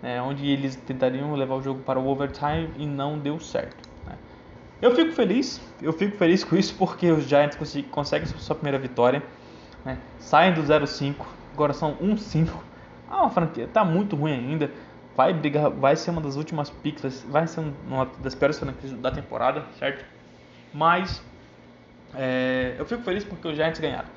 [0.01, 3.89] Né, onde eles tentariam levar o jogo para o overtime e não deu certo.
[4.05, 4.15] Né.
[4.81, 7.57] Eu fico feliz, eu fico feliz com isso porque os Giants
[7.89, 9.23] conseguem sua primeira vitória,
[9.83, 11.15] né, saem do 0-5,
[11.53, 12.49] agora são 1-5.
[13.09, 14.69] Ah, uma franquia tá muito ruim ainda,
[15.15, 19.11] vai brigar, vai ser uma das últimas picks, vai ser uma das piores franquias da
[19.11, 20.05] temporada, certo?
[20.73, 21.23] Mas
[22.13, 24.09] é, eu fico feliz porque os Giants ganharam.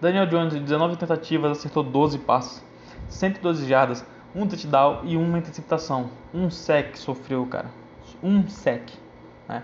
[0.00, 2.62] Daniel Jones, 19 tentativas, acertou 12 passos,
[3.08, 4.04] 112 jardas,
[4.34, 6.10] um touchdown e uma interceptação.
[6.32, 7.70] Um sec sofreu, cara.
[8.22, 8.90] Um sec.
[9.48, 9.62] Né?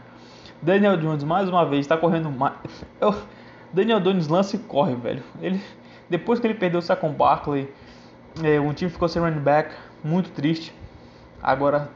[0.62, 2.54] Daniel Jones, mais uma vez, está correndo mais.
[3.00, 3.14] Eu...
[3.72, 5.22] Daniel Jones lança e corre, velho.
[5.40, 5.60] Ele,
[6.08, 7.72] depois que ele perdeu o Saquon Barkley,
[8.42, 10.74] é, um time ficou sem running back, muito triste.
[11.42, 11.90] Agora,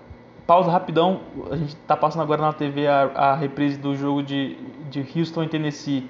[0.47, 1.21] pausa rapidão.
[1.51, 4.57] A gente está passando agora na TV a, a reprise do jogo de,
[4.91, 6.09] de Houston e Tennessee.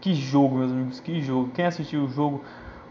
[0.00, 1.50] Que jogo, meus amigos, que jogo.
[1.54, 2.42] Quem assistiu o jogo,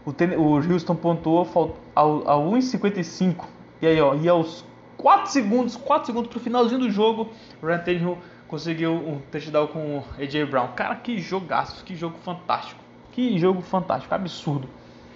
[0.04, 1.46] o, ten, o Houston pontuou
[1.94, 3.44] ao, ao 1,55.
[3.82, 4.64] E aí, ó, e aos
[4.96, 7.28] 4 segundos, 4 segundos pro finalzinho do jogo,
[7.62, 10.68] o Ryan Tannehill conseguiu um touchdown com o AJ Brown.
[10.68, 12.80] Cara, que jogaço, que jogo fantástico.
[13.10, 14.68] Que jogo fantástico, absurdo.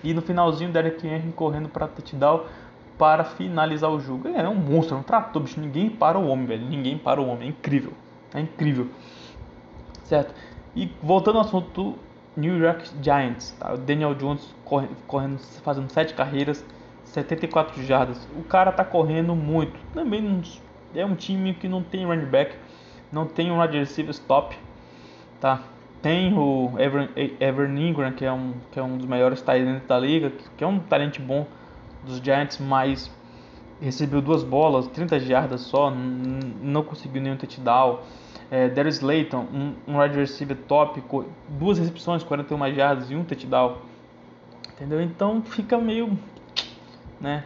[0.05, 2.45] E no finalzinho, Derek Henry correndo para touchdown
[2.99, 4.29] para finalizar o jogo.
[4.29, 5.61] É, é um monstro, é um trator, bicho.
[5.61, 6.67] Ninguém para o homem, velho.
[6.67, 7.49] Ninguém para o homem.
[7.49, 7.93] É incrível.
[8.35, 8.89] É incrível.
[10.05, 10.35] Certo?
[10.75, 11.97] E voltando ao assunto
[12.37, 13.53] New York Giants.
[13.59, 13.75] Tá?
[13.75, 16.65] O Daniel Jones correndo, correndo, fazendo 7 carreiras,
[17.05, 18.29] 74 jardas.
[18.37, 19.79] O cara tá correndo muito.
[19.95, 20.43] Também
[20.95, 22.55] é um time que não tem running back,
[23.11, 24.57] não tem um wide receiver top.
[25.41, 25.63] Tá?
[26.03, 29.99] Tem o Ever, Ever Ingram, que é um, que é um dos melhores talentos da
[29.99, 31.47] liga, que é um talento bom
[32.07, 33.11] dos Giants, mas
[33.81, 38.01] recebeu duas bolas, 30 jardas só, não conseguiu nenhum touchdown.
[38.51, 41.03] É, Darius Slayton, um, um wide receiver top,
[41.49, 43.79] duas recepções, 41 jardas e um touchdown.
[44.75, 45.01] Entendeu?
[45.01, 46.17] Então fica meio,
[47.21, 47.45] né?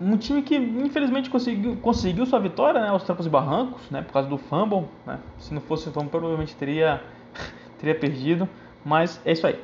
[0.00, 4.14] Um time que infelizmente conseguiu, conseguiu sua vitória, né, aos trancos e barrancos, né, por
[4.14, 5.18] causa do fumble, né?
[5.38, 7.02] Se não fosse o fumble, provavelmente teria
[7.78, 8.48] teria perdido,
[8.84, 9.62] mas é isso aí.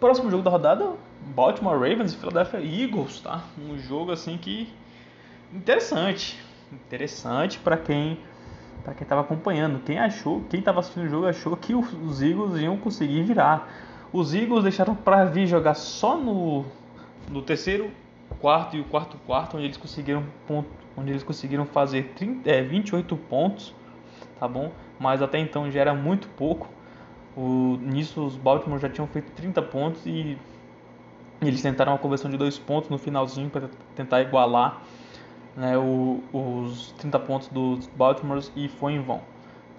[0.00, 0.92] Próximo jogo da rodada,
[1.34, 3.44] Baltimore Ravens e Philadelphia Eagles, tá?
[3.58, 4.72] Um jogo assim que
[5.52, 6.38] interessante,
[6.72, 8.18] interessante para quem
[8.84, 9.82] para quem estava acompanhando.
[9.84, 13.68] Quem achou, quem estava assistindo o jogo achou que os Eagles iam conseguir virar.
[14.12, 16.64] Os Eagles deixaram para vir jogar só no,
[17.28, 17.90] no terceiro
[18.40, 22.62] quarto e o quarto quarto, onde eles conseguiram ponto, onde eles conseguiram fazer 30, é,
[22.62, 23.74] 28 pontos,
[24.38, 24.70] tá bom?
[25.00, 26.68] Mas até então já era muito pouco.
[27.36, 30.38] O, nisso os Baltimore já tinham feito 30 pontos e
[31.40, 34.80] eles tentaram uma conversão de dois pontos no finalzinho para tentar igualar
[35.56, 39.20] né, o, os 30 pontos dos Baltimore e foi em vão.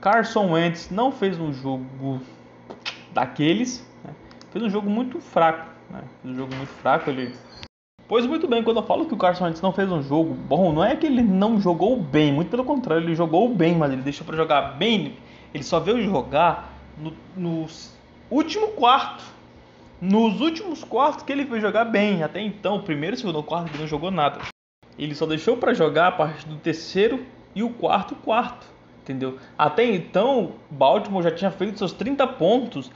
[0.01, 2.21] Carson Wentz não fez um jogo
[3.11, 4.13] daqueles, né,
[4.51, 5.69] fez um jogo muito fraco.
[5.89, 7.09] Né, fez um jogo muito fraco.
[7.09, 7.33] Ele
[8.07, 10.71] Pois muito bem, quando eu falo que o Carson Wentz não fez um jogo bom,
[10.71, 14.01] não é que ele não jogou bem, muito pelo contrário, ele jogou bem, mas ele
[14.01, 15.17] deixou para jogar bem,
[15.53, 17.65] ele só veio jogar no, no
[18.31, 19.25] último quarto
[19.99, 23.71] nos últimos quartos que ele foi jogar bem, até então, o primeiro e segundo quarto
[23.71, 24.39] ele não jogou nada.
[24.97, 28.67] Ele só deixou para jogar a partir do terceiro e o quarto quarto,
[29.01, 29.37] entendeu?
[29.57, 32.91] Até então, Baltimore já tinha feito seus 30 pontos,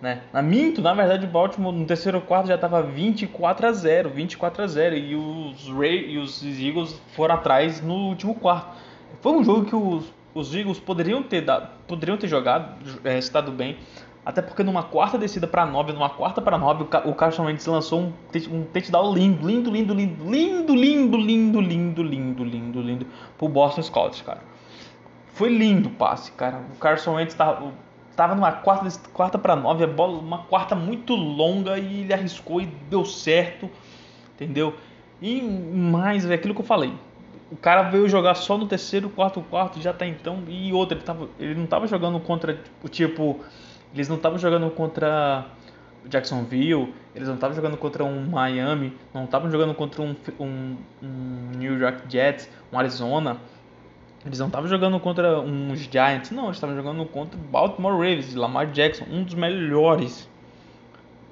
[0.00, 0.22] né?
[0.32, 4.66] Na minto, na verdade, Baltimore no terceiro quarto já estava 24 a 0, 24 a
[4.66, 8.78] 0 e os Ray e os Eagles foram atrás no último quarto.
[9.20, 13.52] Foi um jogo que os, os Eagles poderiam ter dado, poderiam ter jogado, é, estado
[13.52, 13.76] bem.
[14.24, 18.00] Até porque numa quarta descida para 9, numa quarta para 9, o Carson Wentz lançou
[18.00, 18.12] um,
[18.50, 23.06] um touchdown lindo, lindo, lindo, lindo, lindo, lindo, lindo, lindo, lindo, lindo, lindo
[23.38, 24.42] pro Boston Scouts, cara.
[25.32, 26.60] Foi lindo o passe, cara.
[26.74, 27.72] O Carson Wentz tava,
[28.14, 32.60] tava numa quarta, quarta para 9, a bola, uma quarta muito longa e ele arriscou
[32.60, 33.70] e deu certo,
[34.34, 34.74] entendeu?
[35.22, 36.92] E mais, é aquilo que eu falei.
[37.50, 40.44] O cara veio jogar só no terceiro, quarto, quarto, já tá então.
[40.46, 43.40] E outra, ele, tava, ele não tava jogando contra o tipo
[43.94, 45.46] eles não estavam jogando contra
[46.08, 51.50] Jacksonville, eles não estavam jogando contra um Miami, não estavam jogando contra um, um, um,
[51.56, 53.38] New York Jets, um Arizona.
[54.24, 58.70] Eles não estavam jogando contra uns Giants, não, eles estavam jogando contra Baltimore Ravens, Lamar
[58.70, 60.28] Jackson, um dos melhores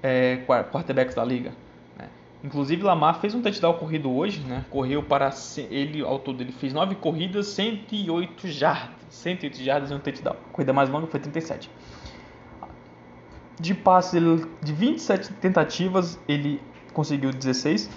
[0.03, 1.53] é, quarterbacks da liga.
[1.99, 2.09] Né?
[2.43, 4.65] Inclusive, Lamar fez um touchdown corrido hoje, né?
[4.71, 5.31] correu para
[5.71, 10.37] ele ao todo, ele fez 9 corridas, 108 jardas, 108 jardas e um touchdown.
[10.49, 11.71] A corrida mais longa foi 37
[13.61, 14.23] de passes,
[14.63, 16.61] de 27 tentativas, ele
[16.93, 17.91] conseguiu 16.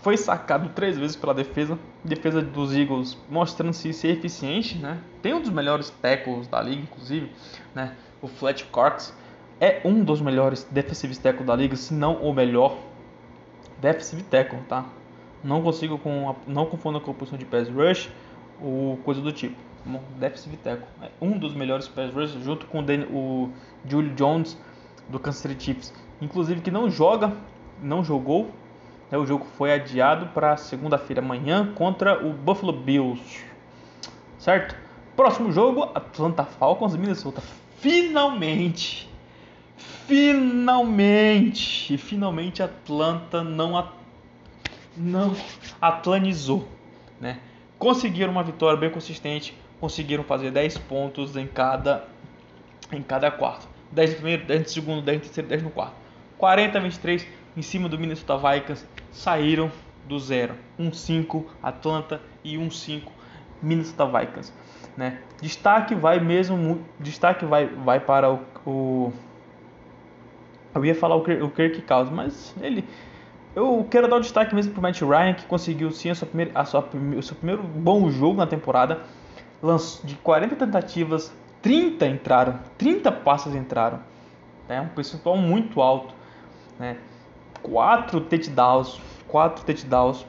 [0.00, 1.78] foi sacado três vezes pela defesa.
[2.04, 5.00] Defesa dos Eagles mostrando-se ser eficiente, né?
[5.20, 7.32] Tem um dos melhores tackles da liga, inclusive,
[7.74, 7.94] né?
[8.22, 9.14] O Fletch Cox
[9.60, 12.76] é um dos melhores defensive tackles da liga, se não o melhor
[13.80, 14.84] defensive tackle, tá?
[15.42, 18.10] Não consigo com a, não confunda com a posição de pass rush
[18.60, 19.67] ou coisa do tipo.
[20.18, 23.50] Defensive tackle é um dos melhores pass rush junto com o, Dan, o
[23.88, 24.56] Julio Jones
[25.08, 27.32] do Kansas City Chiefs, inclusive que não joga,
[27.82, 28.50] não jogou.
[29.10, 33.42] Né, o jogo foi adiado para segunda-feira amanhã contra o Buffalo Bills,
[34.38, 34.76] certo?
[35.16, 37.42] Próximo jogo, Atlanta Falcons Minnesota.
[37.78, 39.08] Finalmente,
[40.06, 43.76] finalmente, finalmente Atlanta não
[44.96, 45.34] não
[45.80, 46.68] atlanizou,
[47.20, 47.38] né?
[47.78, 52.04] Conseguiram uma vitória bem consistente, conseguiram fazer 10 pontos em cada
[52.92, 53.68] em cada quarto.
[53.92, 55.94] 10 no primeiro, 10 no segundo, 10 no terceiro, 10 no quarto.
[56.38, 59.70] 40 a 23 em cima do Minnesota Vikings saíram
[60.06, 60.54] do zero.
[60.78, 63.02] 1-5 Atlanta e 1-5
[63.60, 64.52] Minnesota Vikings.
[64.96, 65.18] Né?
[65.40, 69.12] Destaque vai mesmo, destaque vai, vai para o, o
[70.74, 72.84] eu ia falar o, o Kirk Cousins, mas ele
[73.54, 76.28] eu quero dar o destaque mesmo para o Matt Ryan que conseguiu sim a sua
[76.28, 79.00] primeira, a sua, o seu primeiro bom jogo na temporada.
[80.04, 84.00] De 40 tentativas, 30 entraram, 30 passes entraram.
[84.68, 86.14] É um percentual muito alto.
[86.78, 86.96] Né?
[87.62, 90.26] 4 touchdowns, 4 touchdowns,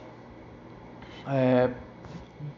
[1.28, 1.70] é,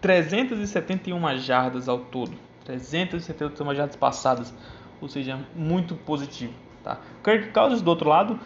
[0.01, 2.33] 371 jardas ao todo.
[2.65, 4.55] 371 jardas passadas,
[5.01, 6.55] ou seja, muito positivo.
[6.83, 6.99] Tá?
[7.23, 8.39] Kirk Cousins do outro lado,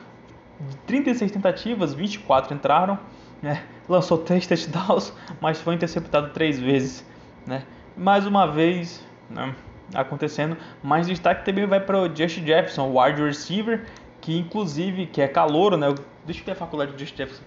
[0.86, 2.98] 36 tentativas, 24 entraram,
[3.42, 3.62] né?
[3.88, 7.06] lançou 3 touchdowns, mas foi interceptado 3 vezes.
[7.46, 7.64] Né?
[7.96, 9.54] Mais uma vez, né?
[9.94, 10.56] acontecendo.
[10.82, 13.84] Mas destaque também vai para o Just Jefferson, wide receiver,
[14.20, 15.94] que inclusive que é calouro, né?
[16.24, 17.42] Deixa eu ver a faculdade de Just Jefferson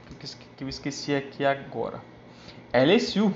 [0.57, 2.01] que eu esqueci aqui agora.
[2.73, 3.33] LSU.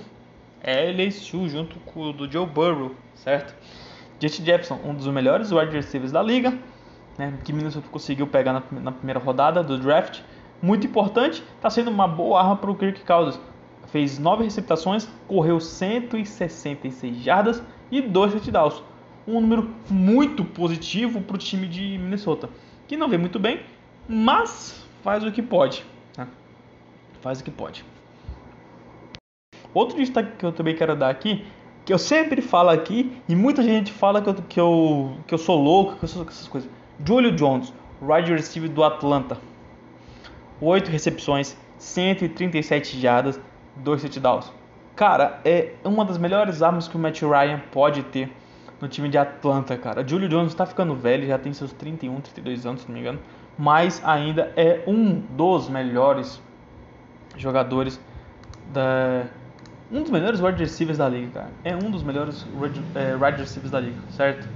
[0.64, 3.54] LSU junto com o do Joe Burrow, certo?
[4.20, 6.58] Just Jefferson, um dos melhores wide receivers da liga,
[7.18, 7.34] né?
[7.44, 10.22] Que Minnesota conseguiu pegar na, na primeira rodada do draft.
[10.62, 13.40] Muito importante, está sendo uma boa arma para o Kirk Cousins.
[13.94, 18.82] Fez 9 receptações, correu 166 jardas e 2 touchdowns
[19.28, 22.50] um número muito positivo para o time de Minnesota,
[22.88, 23.62] que não vem muito bem,
[24.10, 25.86] mas faz o que pode.
[26.18, 26.28] Né?
[27.22, 27.86] Faz o que pode.
[29.76, 31.46] Outro destaque que eu também quero dar aqui,
[31.86, 35.38] que eu sempre falo aqui, e muita gente fala que eu, que eu, que eu
[35.38, 36.68] sou louco, que eu sou essas coisas.
[37.06, 39.38] Julio Jones, wide receiver do Atlanta.
[40.60, 43.40] 8 recepções, 137 jardas,
[43.78, 44.52] 2 touchdowns.
[44.96, 48.32] Cara, é uma das melhores armas que o Matt Ryan pode ter
[48.80, 50.08] no time de Atlanta, cara.
[50.08, 53.20] Julio Jones está ficando velho, já tem seus 31, 32 anos, se não me engano,
[53.58, 56.42] mas ainda é um dos melhores
[57.38, 58.00] jogadores
[58.72, 59.26] da
[59.92, 61.50] um dos melhores wide receivers da liga, cara.
[61.64, 62.46] É um dos melhores
[62.96, 64.48] é, wide receivers da liga, certo?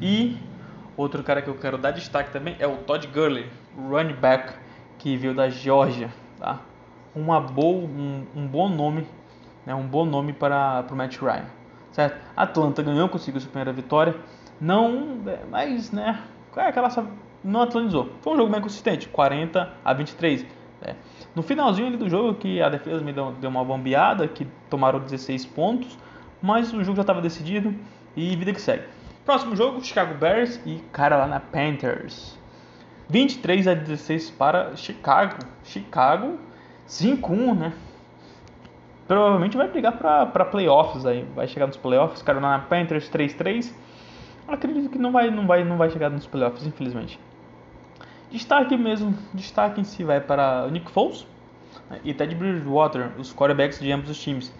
[0.00, 0.36] E
[0.96, 4.52] outro cara que eu quero dar destaque também é o Todd Gurley, running back
[4.98, 6.60] que veio da Georgia, tá?
[7.14, 9.06] Uma boa, um, um bom nome,
[9.66, 9.74] né?
[9.74, 11.60] Um bom nome para o Matt Ryan
[11.92, 12.20] certo?
[12.36, 14.16] Atlanta ganhou, conseguiu sua primeira vitória.
[14.60, 16.22] Não, é, mas, né,
[16.56, 16.88] é aquela
[17.42, 18.10] não atualizou.
[18.20, 20.44] Foi um jogo bem consistente, 40 a 23.
[20.82, 20.94] Né?
[21.34, 25.46] No finalzinho do jogo, que a defesa me deu, deu uma bombeada, que tomaram 16
[25.46, 25.98] pontos,
[26.42, 27.74] mas o jogo já estava decidido
[28.14, 28.84] e vida que segue.
[29.24, 32.38] Próximo jogo, Chicago Bears e Carolina Panthers.
[33.08, 35.36] 23 a 16 para Chicago.
[35.64, 36.38] Chicago
[36.90, 37.72] 5-1, né?
[39.10, 43.72] provavelmente vai brigar para playoffs aí, vai chegar nos playoffs, Carolina Panthers 3-3.
[44.46, 47.18] Acredito que não vai, não vai, não vai chegar nos playoffs, infelizmente.
[48.30, 51.26] Destaque mesmo, destaque em si vai para Nick Foles
[51.90, 54.54] né, e Ted Bridgewater, os quarterbacks de ambos os times.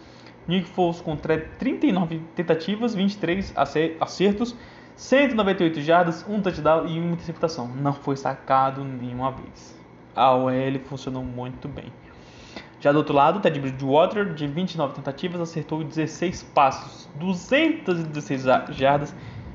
[0.48, 3.54] Nick Foles com 39 tentativas, 23
[4.00, 4.56] acertos,
[4.96, 7.68] 198 jardas, um touchdown e uma interceptação.
[7.68, 9.78] Não foi sacado nenhuma vez.
[10.16, 10.50] A OL
[10.86, 11.92] funcionou muito bem.
[12.80, 19.14] Já do outro lado, Ted Bridgewater, de 29 tentativas, acertou 16 passos, 216 jardas.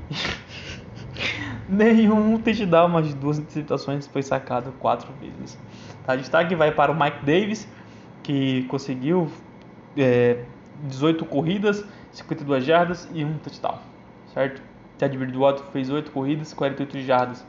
[1.68, 5.58] Nenhum touchdown, mas duas interceptações foi sacado quatro vezes.
[6.06, 7.68] Tá, destaque vai para o Mike Davis,
[8.22, 9.32] que conseguiu
[9.98, 10.44] é,
[10.84, 13.80] 18 corridas, 52 jardas e um touchdown.
[14.36, 14.62] Certo?
[15.00, 17.44] Ted Bridgewater fez 8 corridas, 48 jardas.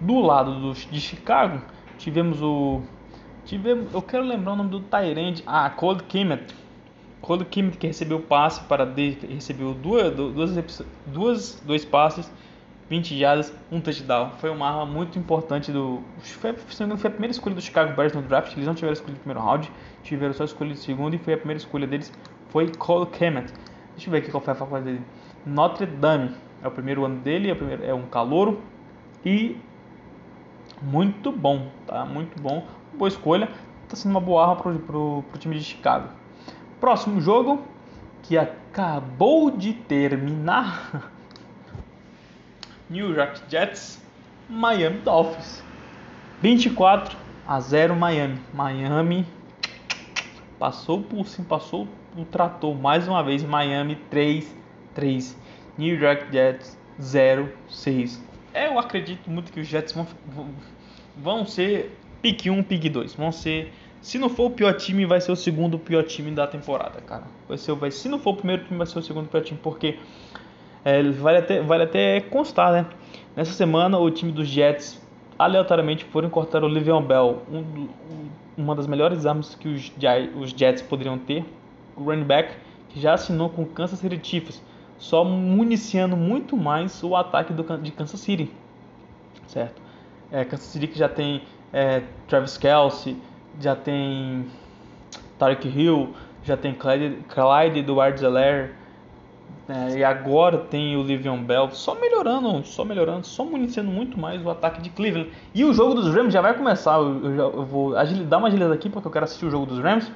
[0.00, 1.60] Do lado do, de Chicago,
[2.04, 2.82] tivemos o
[3.46, 5.42] Tivemos, eu quero lembrar o nome do Tyrande.
[5.46, 6.54] Ah, Cold Kimmett.
[7.20, 12.30] Cold Kimmett que recebeu passe para de, recebeu duas, duas, duas, dois passes
[12.88, 14.30] 20 jardas, um touchdown.
[14.38, 16.02] Foi uma arma muito importante do.
[16.20, 18.52] Foi, foi a primeira escolha do Chicago Bears no draft.
[18.52, 19.70] Eles não tiveram escolha no primeiro round,
[20.02, 22.12] tiveram só escolha do segundo e foi a primeira escolha deles.
[22.48, 23.52] Foi Cole Kemet.
[23.94, 25.02] Deixa eu ver aqui qual foi a faculdade dele.
[25.46, 26.30] Notre Dame.
[26.62, 28.62] É o primeiro ano dele, é, primeiro, é um calouro.
[29.22, 29.58] E
[30.84, 32.04] muito bom, tá?
[32.04, 32.66] Muito bom.
[32.94, 33.48] Boa escolha.
[33.88, 36.08] Tá sendo uma boa arma pro, pro, pro time de Chicago.
[36.80, 37.62] Próximo jogo,
[38.22, 41.10] que acabou de terminar.
[42.90, 44.02] New York Jets,
[44.48, 45.62] Miami Dolphins.
[46.42, 47.16] 24
[47.46, 48.38] a 0 Miami.
[48.52, 49.26] Miami
[50.58, 53.42] passou por cima, passou o trator mais uma vez.
[53.42, 54.64] Miami 3
[54.94, 55.36] 3.
[55.76, 58.22] New York Jets 0 6.
[58.54, 60.06] Eu acredito muito que os Jets vão
[61.46, 63.14] ser pick 1, pick 2.
[63.14, 63.72] Vão ser
[64.04, 67.24] se não for o pior time, vai ser o segundo pior time da temporada, cara.
[67.48, 69.58] Vai ser, vai, se não for o primeiro time, vai ser o segundo pior time,
[69.62, 69.98] porque
[70.84, 72.86] é, vale, até, vale até constar, né?
[73.34, 75.02] Nessa semana, o time dos Jets
[75.38, 77.88] aleatoriamente foram cortar o Livion Bell, um,
[78.58, 79.90] uma das melhores armas que os,
[80.36, 81.42] os Jets poderiam ter.
[81.96, 82.54] O running back,
[82.90, 84.62] que já assinou com o Kansas City Chiefs,
[84.98, 88.50] só municiando muito mais o ataque do, de Kansas City,
[89.46, 89.80] certo?
[90.30, 93.16] É, Kansas City que já tem é, Travis Kelsey,
[93.60, 94.46] já tem
[95.38, 98.70] Tarek Hill, já tem Clyde, Clyde Edwards-Helaire,
[99.66, 104.44] é, e agora tem o Livion Bell, só melhorando, só melhorando, só municiando muito mais
[104.44, 105.30] o ataque de Cleveland.
[105.54, 106.98] E o jogo dos Rams já vai começar.
[106.98, 107.94] Eu, eu, eu vou
[108.28, 110.12] dar uma agilidade aqui porque eu quero assistir o jogo dos Rams.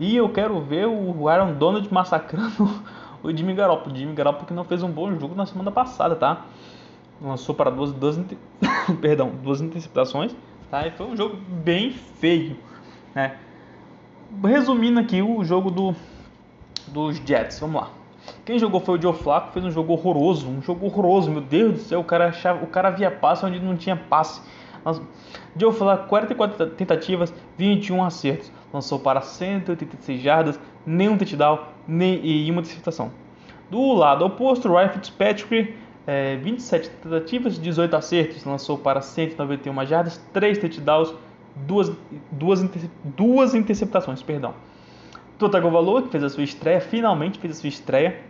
[0.00, 2.68] E eu quero ver o Aaron Donald massacrando
[3.22, 3.94] o Jimmy Garoppolo.
[3.94, 6.44] O Jimmy Garoppolo que não fez um bom jogo na semana passada, tá?
[7.24, 8.20] Lançou para duas, duas,
[9.00, 10.36] perdão, duas interceptações,
[10.70, 10.86] tá?
[10.86, 12.56] E foi um jogo bem feio,
[13.14, 13.38] né?
[14.42, 15.94] Resumindo aqui o jogo do,
[16.88, 17.90] dos Jets, vamos lá.
[18.44, 21.72] Quem jogou foi o Joe Flacco, fez um jogo horroroso, um jogo horroroso, meu Deus
[21.72, 24.42] do céu, o cara, achava, o cara via passe onde não tinha passe.
[25.56, 32.60] Joe Flacco, 44 tentativas, 21 acertos, lançou para 186 jardas, nenhum touchdown nem, e uma
[32.60, 33.10] interceptação.
[33.70, 35.74] Do lado oposto, Ryan Fitzpatrick,
[36.06, 41.14] é, 27 tentativas, 18 acertos, lançou para 191 jardas, 3 touchdowns,
[41.56, 41.90] duas,
[42.30, 42.64] duas,
[43.02, 44.54] duas interceptações, perdão.
[45.38, 48.20] Tua Tagovailoa, que fez a sua estreia, finalmente fez a sua estreia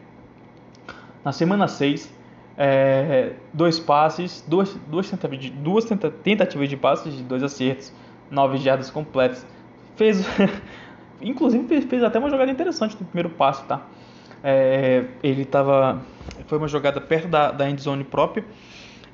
[1.24, 2.12] na semana 6.
[2.56, 7.92] É, dois passes, duas, duas, tentativas de, duas tentativas de passes, de dois acertos,
[8.30, 9.44] nove jardas completas.
[9.96, 10.24] Fez,
[11.20, 13.82] inclusive fez, fez, até uma jogada interessante no primeiro passe, tá?
[14.46, 16.02] É, ele estava,
[16.46, 18.44] foi uma jogada perto da, da endzone própria.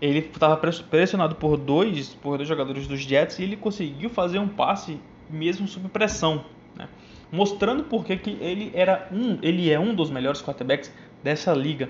[0.02, 4.48] Ele estava pressionado por dois, por dois jogadores dos Jets e ele conseguiu fazer um
[4.48, 6.44] passe mesmo sob pressão,
[6.76, 6.88] né?
[7.30, 11.88] mostrando porque que ele era um, ele é um dos melhores quarterbacks dessa liga,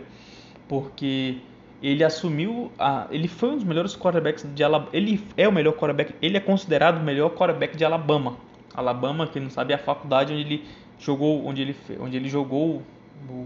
[0.69, 1.39] porque
[1.83, 5.73] ele assumiu a, ele foi um dos melhores quarterbacks de Alabama, ele é o melhor
[5.73, 8.37] quarterback, ele é considerado o melhor quarterback de Alabama.
[8.75, 10.65] Alabama, quem não sabe, é a faculdade onde ele
[10.99, 12.83] jogou, onde ele, onde ele jogou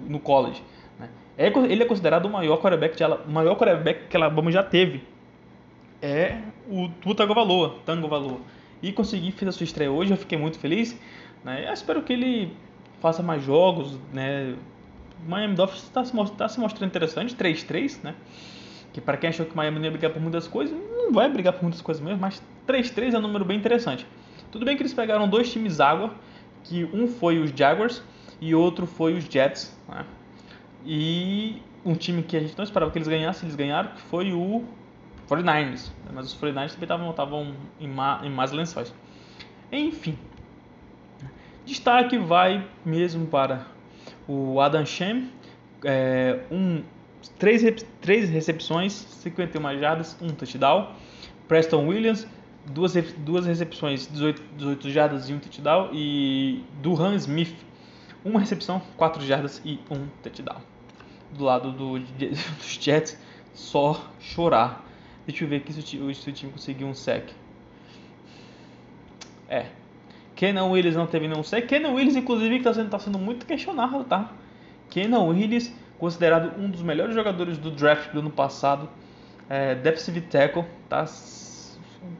[0.08, 0.62] no college.
[0.98, 1.08] Né?
[1.36, 5.02] É, ele é considerado o maior quarterback, de, o maior quarterback que Alabama já teve.
[6.00, 8.40] É o Tua Tagovailoa, Tagovailoa.
[8.82, 10.98] E consegui fazer a sua estreia hoje, eu fiquei muito feliz.
[11.42, 11.66] Né?
[11.66, 12.54] Eu espero que ele
[13.00, 14.54] faça mais jogos, né?
[15.26, 18.14] Miami Dolphins está se, tá se mostrando interessante, 3-3, né?
[18.92, 21.52] Que para quem achou que Miami não ia brigar por muitas coisas, não vai brigar
[21.52, 24.06] por muitas coisas mesmo, mas 3-3 é um número bem interessante.
[24.50, 26.14] Tudo bem que eles pegaram dois times água,
[26.62, 28.02] que um foi os Jaguars
[28.40, 30.04] e outro foi os Jets, né?
[30.84, 34.32] E um time que a gente não esperava que eles ganhassem, eles ganharam, que foi
[34.32, 34.64] o
[35.28, 35.90] 49ers.
[36.04, 36.12] Né?
[36.12, 38.92] Mas os 49ers também estavam em, em mais lençóis.
[39.72, 40.18] Enfim,
[41.64, 43.66] Destaque vai mesmo para
[44.28, 45.30] o Adam Shem,
[45.82, 46.82] é, um,
[47.38, 47.62] três,
[48.02, 50.92] três recepções, 51 jardas, um touchdown.
[51.48, 52.26] Preston Williams,
[52.66, 55.88] duas, duas recepções, 18, 18 jardas e um touchdown.
[55.92, 57.54] E Duran Smith,
[58.24, 60.60] uma recepção, 4 jardas e um touchdown.
[61.32, 61.98] Do lado do,
[62.58, 63.18] dos Jets,
[63.52, 64.84] só chorar.
[65.26, 67.30] Deixa eu ver aqui se o, se o time conseguiu um sec.
[69.48, 69.66] É,
[70.34, 71.66] Kenan Willis não teve nenhum sec.
[71.66, 74.32] Kenan Willis, inclusive, que está sendo, tá sendo muito questionado, tá?
[74.90, 78.88] Kenan Willis, considerado um dos melhores jogadores do draft do ano passado,
[79.48, 81.04] é, defensive tackle, tá?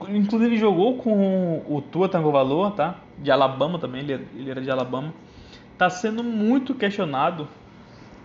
[0.08, 3.00] Inclusive jogou com o Tua Tagovailoa, tá?
[3.18, 5.12] De Alabama também, ele era de Alabama.
[5.76, 7.48] Tá sendo muito questionado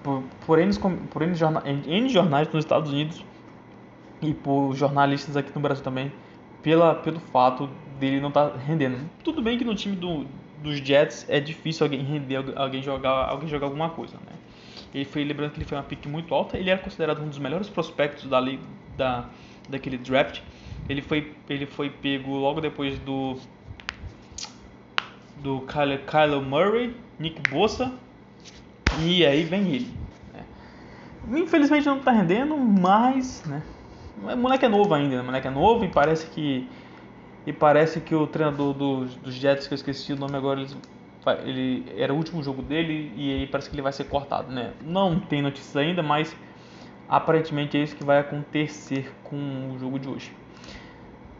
[0.04, 0.72] por, por, N,
[1.10, 3.24] por N, jornal, N jornais nos Estados Unidos
[4.22, 6.12] e por jornalistas aqui no Brasil também,
[6.62, 7.70] pela, pelo fato
[8.00, 8.98] dele não tá rendendo.
[9.24, 10.26] Tudo bem que no time do,
[10.62, 14.34] dos Jets é difícil alguém render, alguém jogar, alguém jogar alguma coisa, né?
[14.94, 17.38] Ele foi, lembrando que ele foi uma pick muito alta, ele era considerado um dos
[17.38, 18.42] melhores prospectos da,
[18.98, 19.30] da,
[19.68, 20.42] daquele draft.
[20.88, 23.38] Ele foi, ele foi pego logo depois do
[25.38, 27.92] do Kyler, Kyler Murray, Nick Bossa
[29.02, 29.94] e aí vem ele.
[30.34, 31.40] Né?
[31.40, 33.62] Infelizmente não está rendendo, mas né?
[34.22, 35.22] o moleque é novo ainda, né?
[35.22, 36.68] moleque é novo e parece que
[37.46, 40.76] e parece que o treinador dos, dos Jets, que eu esqueci o nome agora, ele,
[41.44, 44.74] ele era o último jogo dele e aí parece que ele vai ser cortado, né?
[44.84, 46.36] Não tem notícias ainda, mas
[47.08, 50.32] aparentemente é isso que vai acontecer com o jogo de hoje.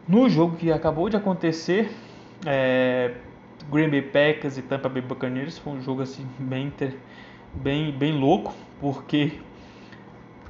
[0.08, 1.92] No jogo que acabou de acontecer,
[2.44, 3.14] é,
[3.70, 6.72] Green Bay Packers e Tampa Bay Buccaneers foi um jogo assim bem
[7.54, 9.40] bem bem louco, porque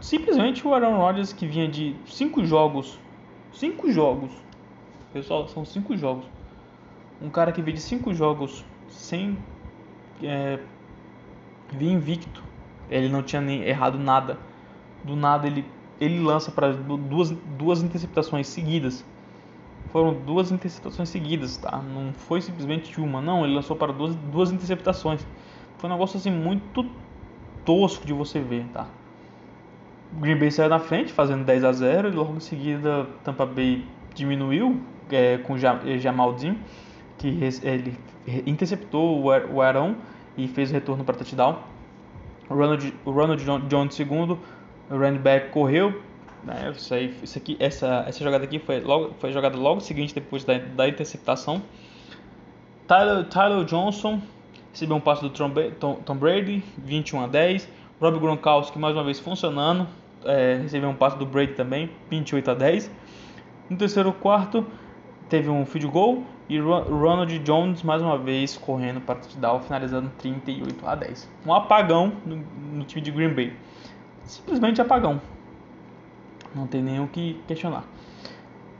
[0.00, 2.98] simplesmente o Aaron Rodgers que vinha de cinco jogos,
[3.52, 4.30] cinco jogos,
[5.12, 6.24] pessoal, são cinco jogos,
[7.20, 9.36] um cara que veio de cinco jogos sem
[10.22, 10.58] é,
[11.72, 12.42] vir invicto,
[12.90, 14.38] ele não tinha nem errado nada,
[15.04, 15.64] do nada ele
[16.00, 19.04] ele lança para duas duas interceptações seguidas
[19.88, 21.78] foram duas interceptações seguidas, tá?
[21.78, 23.44] Não foi simplesmente uma, não.
[23.44, 25.26] Ele lançou para duas, duas interceptações.
[25.78, 26.86] Foi um negócio assim muito
[27.64, 28.86] tosco de você ver, tá?
[30.12, 33.84] Green Bay saiu na frente, fazendo 10 a 0 e logo em seguida Tampa Bay
[34.14, 36.56] diminuiu é, com é, Jamal Dean,
[37.16, 37.28] que
[37.62, 37.96] ele
[38.46, 39.94] interceptou o Aaron
[40.36, 41.58] e fez o retorno para touchdown.
[42.48, 44.38] O Ronald, o Ronald Jones segundo,
[44.90, 46.02] o running back correu
[46.44, 46.72] né?
[46.74, 50.44] Isso, aí, isso aqui, essa, essa jogada aqui foi, logo, foi jogada logo seguinte depois
[50.44, 51.62] da, da interceptação.
[52.86, 54.20] Tyler, Tyler Johnson
[54.72, 57.68] recebeu um passe do Tom, Tom, Brady, 21 a 10.
[58.00, 59.86] Rob Gronkowski mais uma vez funcionando,
[60.24, 62.90] é, recebeu um passe do Brady também, 28 a 10.
[63.68, 64.66] No terceiro quarto
[65.28, 70.88] teve um field goal e Ronald Jones mais uma vez correndo para touchdown, finalizando 38
[70.88, 71.28] a 10.
[71.46, 72.36] Um apagão no,
[72.72, 73.52] no time de Green Bay.
[74.24, 75.20] Simplesmente apagão.
[76.54, 77.84] Não tem o que questionar.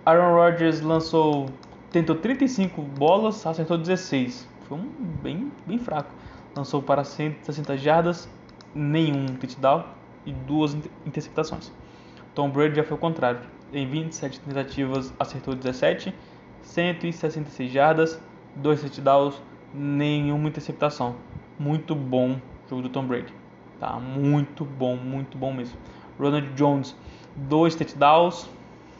[0.04, 1.46] Aaron Rodgers lançou,
[1.90, 4.48] tentou 35 bolas, acertou 16.
[4.62, 4.88] Foi um
[5.22, 6.10] bem, bem fraco.
[6.56, 8.28] Lançou para 160 jardas,
[8.74, 9.84] nenhum touchdown
[10.26, 10.74] e duas
[11.06, 11.72] interceptações.
[12.34, 13.40] Tom Brady já foi o contrário.
[13.72, 16.12] Em 27 tentativas, acertou 17,
[16.62, 18.20] 166 jardas,
[18.56, 19.40] dois touchdowns,
[19.72, 21.14] nenhuma interceptação.
[21.58, 23.32] Muito bom jogo do Tom Brady.
[23.78, 23.98] Tá?
[23.98, 25.78] Muito bom, muito bom mesmo.
[26.18, 26.96] Ronald Jones
[27.48, 28.48] dois touchdowns,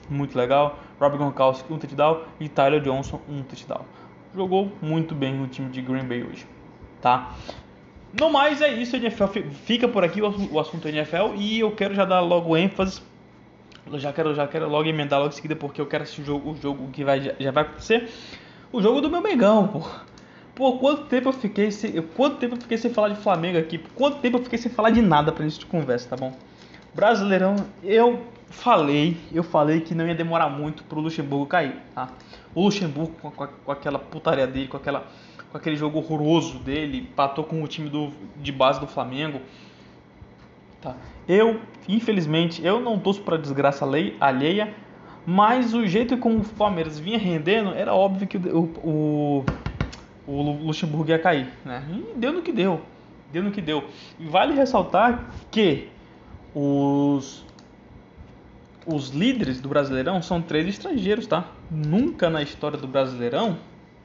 [0.09, 0.79] muito legal.
[1.01, 2.23] Rob Gronkowski, um touchdown.
[2.39, 3.85] E Tyler Johnson, um touchdown.
[4.35, 6.47] Jogou muito bem no time de Green Bay hoje,
[7.01, 7.35] tá?
[8.19, 8.97] No mais, é isso.
[8.97, 9.27] NFL
[9.65, 11.35] fica por aqui o assunto NFL.
[11.37, 13.01] E eu quero já dar logo ênfase.
[13.91, 16.25] Eu já quero, já quero logo emendar logo em seguida, porque eu quero assistir o
[16.25, 18.09] jogo, o jogo que vai, já, vai acontecer.
[18.73, 19.83] O jogo do meu Mengão, pô.
[20.55, 22.01] Pô, quanto tempo eu fiquei sem.
[22.03, 23.79] Quanto tempo eu fiquei sem falar de Flamengo aqui?
[23.95, 26.37] Quanto tempo eu fiquei sem falar de nada pra gente conversa, tá bom?
[26.95, 32.09] Brasileirão, eu falei, eu falei que não ia demorar muito pro Luxemburgo cair, tá?
[32.55, 35.07] O Luxemburgo com, com, com, aquela putaria dele, com, aquela,
[35.51, 39.41] com aquele jogo horroroso dele, patou com o time do, de base do Flamengo.
[40.83, 40.97] Tá?
[41.29, 44.75] Eu, infelizmente, eu não torço para desgraça lei, alheia,
[45.25, 49.45] mas o jeito como o Palmeiras vinha rendendo, era óbvio que o, o,
[50.27, 51.85] o Luxemburgo ia cair, né?
[51.89, 52.81] E deu no que deu,
[53.31, 53.85] deu no que deu.
[54.19, 55.89] E vale ressaltar que
[56.55, 57.45] os
[58.87, 61.47] os líderes do Brasileirão são três estrangeiros, tá?
[61.71, 63.59] Nunca na história do Brasileirão,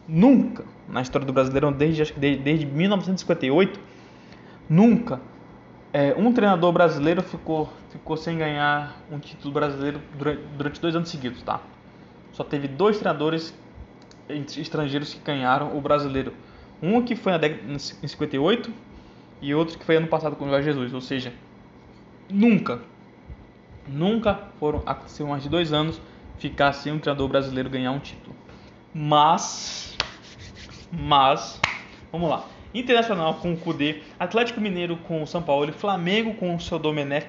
[0.07, 3.79] nunca na história do Brasileirão desde acho que desde, desde 1958,
[4.69, 5.19] nunca
[5.93, 11.09] é, um treinador brasileiro ficou ficou sem ganhar um título brasileiro durante, durante dois anos
[11.09, 11.61] seguidos, tá?
[12.33, 13.53] Só teve dois treinadores
[14.29, 16.33] estrangeiros que ganharam o brasileiro.
[16.81, 18.73] Um que foi na década, em 58
[19.41, 21.31] e outro que foi ano passado com o Jorge Jesus, ou seja,
[22.29, 22.81] nunca,
[23.87, 26.01] nunca foram, aconteceu mais de dois anos,
[26.37, 28.35] ficar sem um treinador brasileiro ganhar um título.
[28.93, 29.97] Mas,
[30.91, 31.59] mas,
[32.11, 32.45] vamos lá.
[32.73, 37.27] Internacional com o Cudê, Atlético Mineiro com o São Paulo, Flamengo com o seu Domenech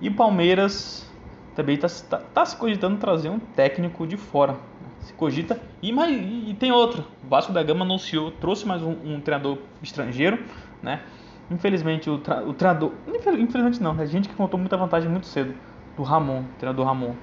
[0.00, 1.10] e Palmeiras
[1.54, 4.56] também está tá, tá se cogitando trazer um técnico de fora.
[5.00, 7.04] Se cogita e, mais, e tem outro.
[7.22, 10.42] Vasco da Gama anunciou, trouxe mais um, um treinador estrangeiro,
[10.82, 11.02] né?
[11.50, 12.92] Infelizmente, o, tra o treinador.
[13.08, 15.52] Infelizmente, não, a gente que contou muita vantagem muito cedo
[15.96, 17.14] do Ramon, treinador Ramon.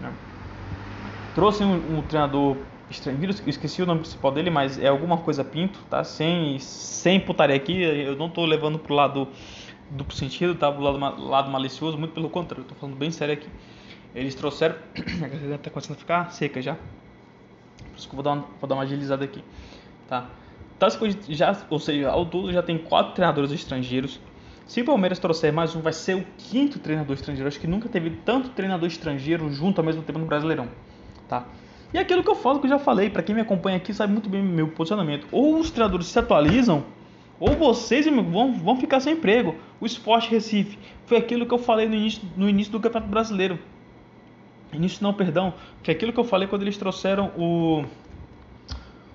[0.00, 0.12] Né?
[1.34, 2.56] Trouxe um, um, treinador
[2.88, 6.04] estrangeiro, esqueci o nome principal dele, mas é alguma coisa Pinto, tá?
[6.04, 9.26] Sem, sem putaria aqui, eu não tô levando pro lado
[9.90, 10.70] duplo sentido, tá?
[10.70, 13.48] Pro lado, lado malicioso, muito pelo contrário, tô falando bem sério aqui.
[14.14, 14.76] Eles trouxeram.
[15.24, 16.74] a garganta tá começando a ficar seca já.
[16.74, 19.42] Por isso que eu vou dar uma, vou dar uma agilizada aqui,
[20.08, 20.28] tá?
[21.28, 24.20] Já, ou seja, ao todo já tem quatro treinadores estrangeiros.
[24.66, 27.48] Se o Palmeiras trouxer mais um, vai ser o quinto treinador estrangeiro.
[27.48, 30.68] Acho que nunca teve tanto treinador estrangeiro junto ao mesmo tempo no Brasileirão,
[31.28, 31.46] tá?
[31.92, 34.12] E aquilo que eu falo, que eu já falei, para quem me acompanha aqui sabe
[34.12, 35.26] muito bem meu posicionamento.
[35.30, 36.84] Ou os treinadores se atualizam,
[37.38, 39.54] ou vocês vão, vão ficar sem emprego.
[39.78, 43.58] O Sport Recife foi aquilo que eu falei no início, no início do Campeonato Brasileiro.
[44.72, 45.52] Início não, perdão.
[45.82, 47.84] Foi aquilo que eu falei quando eles trouxeram o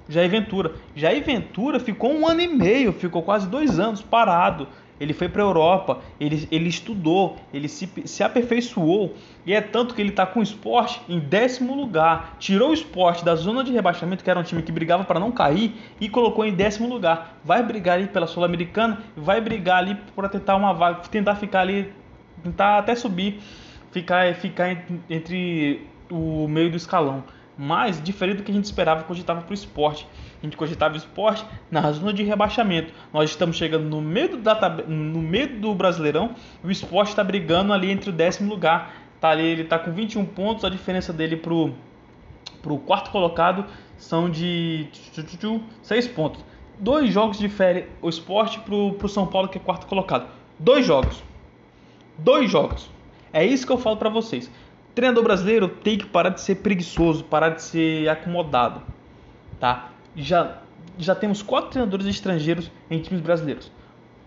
[0.10, 0.74] Jair Ventura.
[0.96, 4.68] Jair Ventura ficou um ano e meio, ficou quase dois anos parado
[5.00, 9.94] ele foi para a Europa, ele, ele estudou, ele se, se aperfeiçoou, e é tanto
[9.94, 12.36] que ele está com o esporte em décimo lugar.
[12.40, 15.32] Tirou o esporte da zona de rebaixamento, que era um time que brigava para não
[15.32, 17.38] cair, e colocou em décimo lugar.
[17.44, 21.94] Vai brigar ali pela Sul-Americana, vai brigar ali para tentar uma vaga, tentar ficar ali,
[22.44, 23.40] tentar até subir,
[23.92, 27.24] ficar, ficar entre o meio do escalão.
[27.58, 30.08] Mas, diferente do que a gente esperava, cogitava para o esporte.
[30.42, 32.94] A gente cogitava o esporte na zona de rebaixamento.
[33.12, 37.74] Nós estamos chegando no meio, da, no meio do Brasileirão e o esporte está brigando
[37.74, 38.94] ali entre o décimo lugar.
[39.20, 43.66] Tá ali, ele está com 21 pontos, a diferença dele para o quarto colocado
[43.98, 44.88] são de
[45.82, 46.46] 6 pontos.
[46.80, 50.28] Dois jogos diferem o esporte para o São Paulo, que é quarto colocado.
[50.60, 51.24] Dois jogos.
[52.20, 52.88] Dois jogos.
[53.34, 54.52] É isso que eu falo para vocês.
[54.98, 58.82] Treinador brasileiro tem que parar de ser preguiçoso, parar de ser acomodado,
[59.60, 59.92] tá?
[60.16, 60.58] Já
[60.98, 63.72] já temos quatro treinadores estrangeiros em times brasileiros.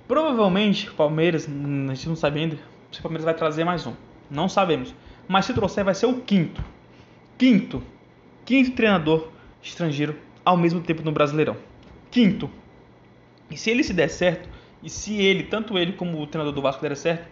[0.07, 2.57] Provavelmente o Palmeiras, a gente não sabe ainda
[2.93, 3.95] se o Palmeiras vai trazer mais um.
[4.31, 4.95] Não sabemos.
[5.27, 6.63] Mas se trouxer vai ser o quinto.
[7.37, 7.83] Quinto.
[8.45, 9.27] Quinto treinador
[9.61, 10.15] estrangeiro
[10.45, 11.57] ao mesmo tempo no Brasileirão.
[12.13, 12.49] Quinto.
[13.51, 14.49] E se ele se der certo,
[14.85, 17.27] e se ele, tanto ele como o treinador do Vasco der certo,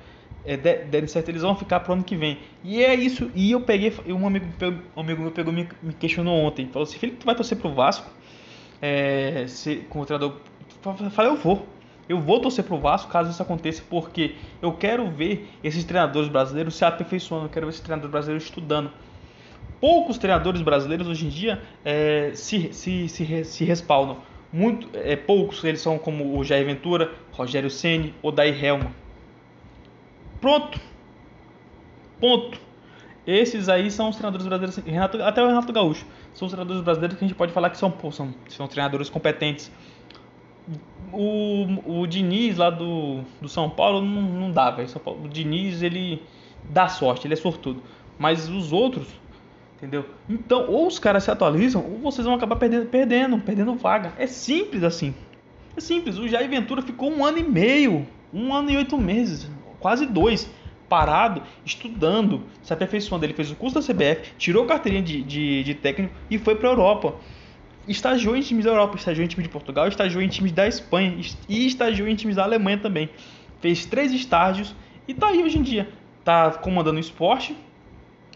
[0.55, 2.39] é, certo, eles vão ficar pro ano que vem.
[2.65, 3.31] E é isso.
[3.35, 4.47] E eu peguei, um amigo,
[4.97, 6.67] um amigo meu pegou me, me questionou ontem.
[6.69, 8.11] Falou assim: Felipe, tu vai torcer pro Vasco?
[8.81, 9.45] É,
[9.91, 10.37] com o treinador.
[10.85, 11.67] Eu falei: eu vou.
[12.09, 16.75] Eu vou torcer pro Vasco caso isso aconteça, porque eu quero ver esses treinadores brasileiros
[16.75, 17.45] se aperfeiçoando.
[17.45, 18.91] Eu quero ver esses treinadores brasileiros estudando.
[19.79, 24.17] Poucos treinadores brasileiros hoje em dia é, se, se, se, se respaldam.
[24.51, 28.91] Muito, é, poucos eles são como o Jair Ventura, Rogério Ceni, Odair Helma.
[30.41, 30.81] Pronto.
[32.21, 32.69] Ponto.
[33.29, 37.19] Esses aí são os treinadores brasileiros, Renato, até o Renato Gaúcho, são os treinadores brasileiros
[37.19, 39.71] que a gente pode falar que são, pô, são, são treinadores competentes.
[41.13, 41.67] O,
[42.01, 44.89] o Diniz lá do, do São Paulo não, não dá, velho.
[45.23, 46.23] O Diniz, ele
[46.71, 47.83] dá sorte, ele é sortudo.
[48.19, 49.07] Mas os outros,
[49.77, 50.07] entendeu?
[50.27, 54.15] Então, ou os caras se atualizam, ou vocês vão acabar perdendo, perdendo, perdendo vaga.
[54.17, 55.15] É simples assim.
[55.77, 56.17] É simples.
[56.17, 59.51] O Jair Ventura ficou um ano e meio, um ano e oito meses
[59.81, 60.51] quase dois,
[60.89, 63.25] parado, estudando, se aperfeiçoando.
[63.25, 66.69] Ele fez o curso da CBF, tirou carteirinha de, de, de técnico e foi para
[66.69, 67.15] a Europa.
[67.87, 71.19] Estagiou em times da Europa, estagiou em times de Portugal, estagiou em times da Espanha
[71.49, 73.09] e estagiou em times da Alemanha também.
[73.61, 74.75] Fez três estágios
[75.07, 75.89] e tá aí hoje em dia.
[76.25, 77.57] Tá comandando o esporte.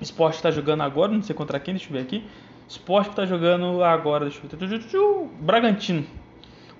[0.01, 2.24] Esporte está jogando agora, não sei contra quem, deixa eu ver aqui.
[2.68, 5.28] Esporte que tá jogando agora, deixa eu ver.
[5.40, 6.07] Bragantino.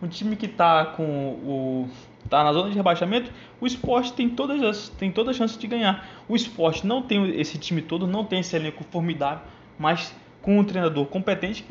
[0.03, 1.89] Um time que tá com o
[2.29, 5.67] tá na zona de rebaixamento, o esporte tem todas as, tem toda a chance de
[5.67, 6.09] ganhar.
[6.29, 9.45] O esporte não tem esse time todo, não tem esse elenco formidável,
[9.79, 11.65] mas com um treinador competente,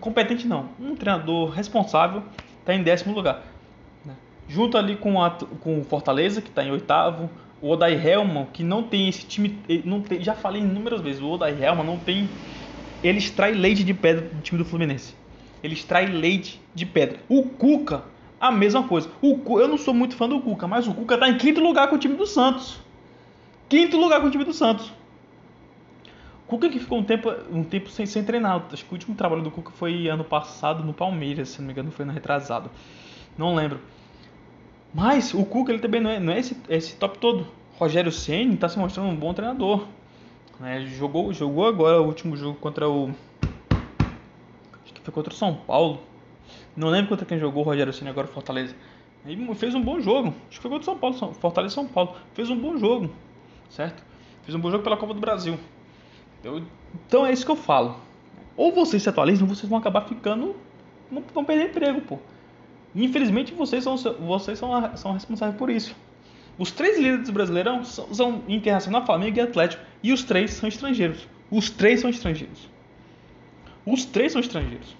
[0.00, 2.22] competente não, um treinador responsável,
[2.60, 3.42] está em décimo lugar.
[4.04, 4.14] Né?
[4.48, 7.28] Junto ali com, a, com o Fortaleza, que está em oitavo,
[7.60, 11.30] o Odair Helman, que não tem esse time, não tem, já falei inúmeras vezes, o
[11.30, 12.28] Odair Helman não tem,
[13.02, 15.14] ele extrai leite de pedra do time do Fluminense.
[15.62, 17.18] Ele extrai leite de pedra.
[17.26, 18.04] O Cuca
[18.48, 19.10] a mesma coisa.
[19.22, 21.88] O, eu não sou muito fã do Cuca, mas o Cuca está em quinto lugar
[21.88, 22.78] com o time do Santos.
[23.68, 24.92] Quinto lugar com o time do Santos.
[26.46, 28.62] Cuca que ficou um tempo, um tempo sem, sem treinar.
[28.70, 31.72] Acho que o último trabalho do Cuca foi ano passado no Palmeiras, se não me
[31.72, 32.70] engano, foi no retrasado.
[33.38, 33.80] Não lembro.
[34.92, 37.46] Mas o Cuca ele também não é, não é esse, esse top todo.
[37.78, 39.86] Rogério Ceni está se mostrando um bom treinador.
[40.62, 43.10] É, jogou, jogou agora o último jogo contra o.
[44.84, 46.00] Acho que foi contra o São Paulo.
[46.76, 48.74] Não lembro contra quem jogou o Rogério Ceni agora Fortaleza.
[49.26, 50.34] Ele fez um bom jogo.
[50.48, 52.16] Acho que foi contra o São Paulo, Fortaleza São Paulo.
[52.34, 53.10] Fez um bom jogo,
[53.70, 54.04] certo?
[54.42, 55.58] Fez um bom jogo pela Copa do Brasil.
[56.42, 56.62] Eu,
[57.06, 57.96] então é isso que eu falo.
[58.56, 60.54] Ou vocês se atualizam, vocês vão acabar ficando,
[61.32, 62.18] vão perder emprego, pô.
[62.94, 65.96] Infelizmente vocês são, vocês são, são responsáveis por isso.
[66.56, 69.82] Os três líderes do Brasileirão são, são Internacional, Flamengo e Atlético.
[70.02, 71.26] E os três são estrangeiros.
[71.50, 72.68] Os três são estrangeiros.
[73.84, 74.96] Os três são estrangeiros.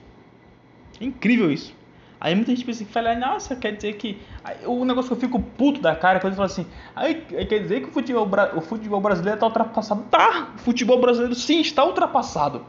[1.05, 1.75] Incrível isso.
[2.21, 4.19] Aí muita gente pensa que fala, nossa, quer dizer que.
[4.43, 7.59] Aí, o negócio que eu fico puto da cara é quando fala assim, aí, quer
[7.59, 8.27] dizer que o futebol,
[8.57, 10.05] o futebol brasileiro está ultrapassado.
[10.11, 10.49] Tá!
[10.57, 12.65] O futebol brasileiro sim está ultrapassado.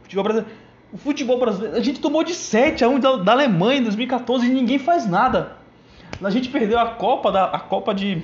[0.00, 0.56] O futebol brasileiro.
[0.92, 1.76] O futebol brasileiro.
[1.76, 5.08] A gente tomou de 7 a 1 da, da Alemanha em 2014 e ninguém faz
[5.08, 5.56] nada.
[6.22, 8.22] A gente perdeu a Copa da a Copa de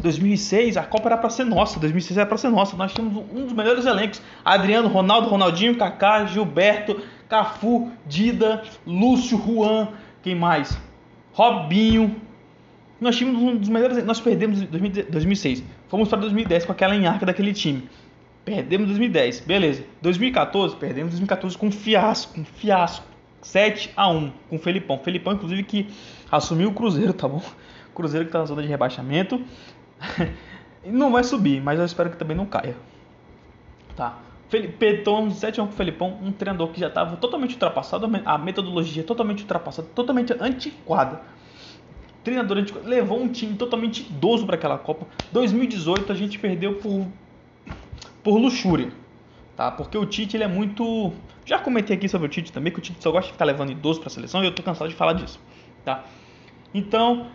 [0.00, 2.76] 2006, a Copa era para ser nossa, 2006 era para ser nossa.
[2.76, 9.88] Nós tínhamos um dos melhores elencos: Adriano, Ronaldo, Ronaldinho, Kaká, Gilberto, Cafu, Dida, Lúcio, Juan,
[10.22, 10.78] quem mais?
[11.32, 12.16] Robinho.
[13.00, 15.62] Nós tínhamos um dos melhores, nós perdemos em 2006.
[15.88, 17.88] Fomos para 2010 com aquela enarca daquele time.
[18.44, 19.84] Perdemos 2010, beleza.
[20.02, 23.14] 2014, perdemos 2014 com fiasco, com fiasco.
[23.44, 24.98] 7 a 1 com o Felipão.
[24.98, 25.86] Felipão, inclusive, que
[26.30, 27.42] assumiu o Cruzeiro, tá bom?
[27.94, 29.40] Cruzeiro que tá na zona de rebaixamento.
[30.84, 32.76] não vai subir, mas eu espero que também não caia.
[33.96, 34.18] Tá.
[34.78, 38.38] Petão, 7 a 1 com o Felipão, um treinador que já estava totalmente ultrapassado, a
[38.38, 41.22] metodologia totalmente ultrapassada, totalmente antiquada.
[42.22, 45.06] Treinador antiquado, levou um time totalmente idoso para aquela Copa.
[45.32, 47.04] 2018 a gente perdeu por
[48.24, 48.90] por luxúria,
[49.54, 49.70] tá?
[49.70, 51.12] Porque o Tite ele é muito,
[51.44, 53.70] já comentei aqui sobre o Tite também que o Tite só gosta de ficar levando
[53.70, 55.38] idoso para a seleção e eu tô cansado de falar disso,
[55.84, 56.04] tá?
[56.72, 57.26] Então,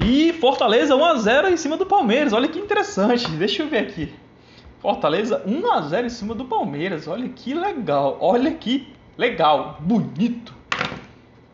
[0.00, 2.32] e Fortaleza 1 a 0 em cima do Palmeiras.
[2.32, 3.28] Olha que interessante.
[3.36, 4.14] Deixa eu ver aqui.
[4.80, 7.08] Fortaleza 1 a 0 em cima do Palmeiras.
[7.08, 8.16] Olha que legal.
[8.20, 10.54] Olha que legal, bonito.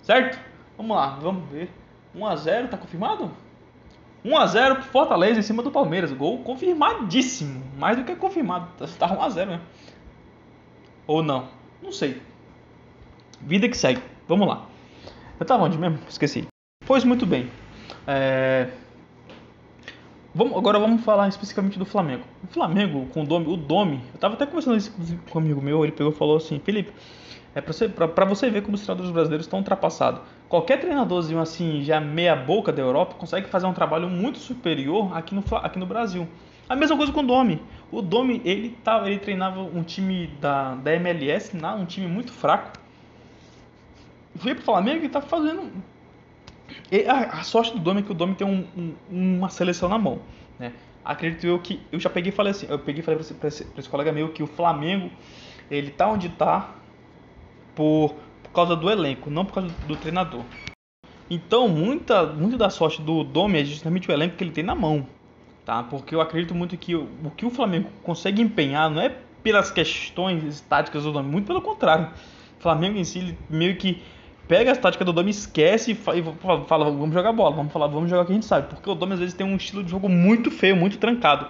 [0.03, 0.39] Certo?
[0.77, 1.71] Vamos lá, vamos ver.
[2.15, 3.31] 1 a 0, tá confirmado?
[4.25, 6.13] 1 a 0 pro Fortaleza em cima do Palmeiras.
[6.13, 7.63] Gol confirmadíssimo.
[7.79, 8.69] Mais do que confirmado.
[8.99, 9.65] Tá 1 a 0 mesmo.
[11.07, 11.49] Ou não?
[11.83, 12.21] Não sei.
[13.41, 14.03] Vida que segue.
[14.29, 14.67] Vamos lá.
[15.39, 15.99] Eu tava onde mesmo?
[16.09, 16.47] Esqueci.
[16.87, 17.51] Pois muito bem.
[18.07, 18.69] É...
[20.35, 22.25] Vamos, agora vamos falar especificamente do Flamengo.
[22.43, 24.93] O Flamengo, com o Domi, o Domi, eu tava até conversando isso
[25.31, 26.93] com um amigo meu, ele pegou e falou assim, Felipe,
[27.55, 30.21] é pra você, pra, pra você ver como os treinadores brasileiros estão ultrapassados.
[30.49, 35.37] Qualquer treinadorzinho assim, já meia boca da Europa, consegue fazer um trabalho muito superior aqui
[35.37, 36.27] no, aqui no Brasil.
[36.69, 37.63] A mesma coisa com o Domi.
[37.93, 42.73] O Domi, ele, tava, ele treinava um time da, da MLS, um time muito fraco.
[44.35, 45.71] Veio pro Flamengo e tá fazendo
[47.09, 48.95] a, a, sorte do Domi é que o Domi tem um, um,
[49.37, 50.21] uma seleção na mão.
[50.59, 50.73] Né?
[51.05, 51.81] Acredito eu que.
[51.93, 52.67] Eu já peguei e falei assim.
[52.69, 55.11] Eu peguei e falei para esse, esse, colega meu que o Flamengo
[55.71, 56.75] ele tá onde tá
[57.75, 60.43] por, por causa do elenco, não por causa do, do treinador.
[61.29, 64.75] Então, muita, muita da sorte do Domi é justamente o elenco que ele tem na
[64.75, 65.07] mão.
[65.65, 65.83] Tá?
[65.83, 69.71] Porque eu acredito muito que o, o que o Flamengo consegue empenhar não é pelas
[69.71, 72.11] questões táticas do Domi, muito pelo contrário.
[72.59, 74.03] O Flamengo em si meio que
[74.47, 78.23] pega as táticas do Domi, esquece e fala, vamos jogar bola, vamos falar, vamos jogar
[78.23, 78.69] o que a gente sabe.
[78.69, 81.49] Porque o Domi às vezes tem um estilo de jogo muito feio, muito trancado.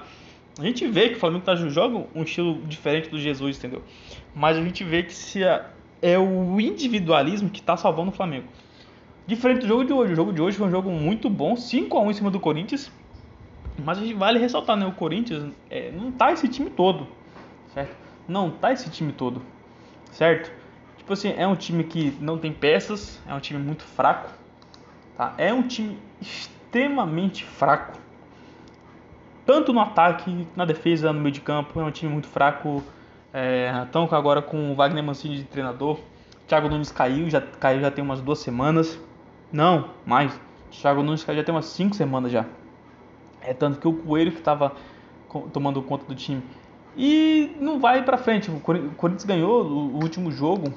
[0.58, 3.82] A gente vê que o Flamengo tá, joga um estilo diferente do Jesus, entendeu?
[4.34, 8.46] Mas a gente vê que se é, o individualismo que tá salvando o Flamengo.
[9.26, 10.12] Diferente do jogo de hoje.
[10.12, 12.38] O jogo de hoje foi um jogo muito bom, 5 a 1 em cima do
[12.38, 12.92] Corinthians.
[13.82, 14.86] Mas a gente vale ressaltar, né?
[14.86, 17.08] O Corinthians é, não tá esse time todo,
[17.72, 17.96] certo?
[18.28, 19.42] Não tá esse time todo,
[20.12, 20.52] certo?
[21.04, 24.30] Tipo assim, é um time que não tem peças, é um time muito fraco,
[25.14, 25.34] tá?
[25.36, 27.98] É um time extremamente fraco.
[29.44, 32.82] Tanto no ataque, na defesa, no meio de campo, é um time muito fraco.
[33.34, 35.98] É, então agora com o Wagner Mancini de treinador.
[36.48, 38.98] Thiago Nunes caiu, já caiu já tem umas duas semanas.
[39.52, 40.32] Não, mais.
[40.70, 42.46] Thiago Nunes caiu já tem umas cinco semanas já.
[43.42, 44.72] É tanto que o Coelho que estava
[45.52, 46.42] tomando conta do time.
[46.96, 48.50] E não vai para frente.
[48.50, 50.72] O Corinthians ganhou o último jogo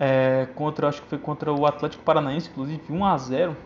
[0.00, 3.56] é, contra, acho que foi contra o Atlético Paranaense, inclusive 1 a 0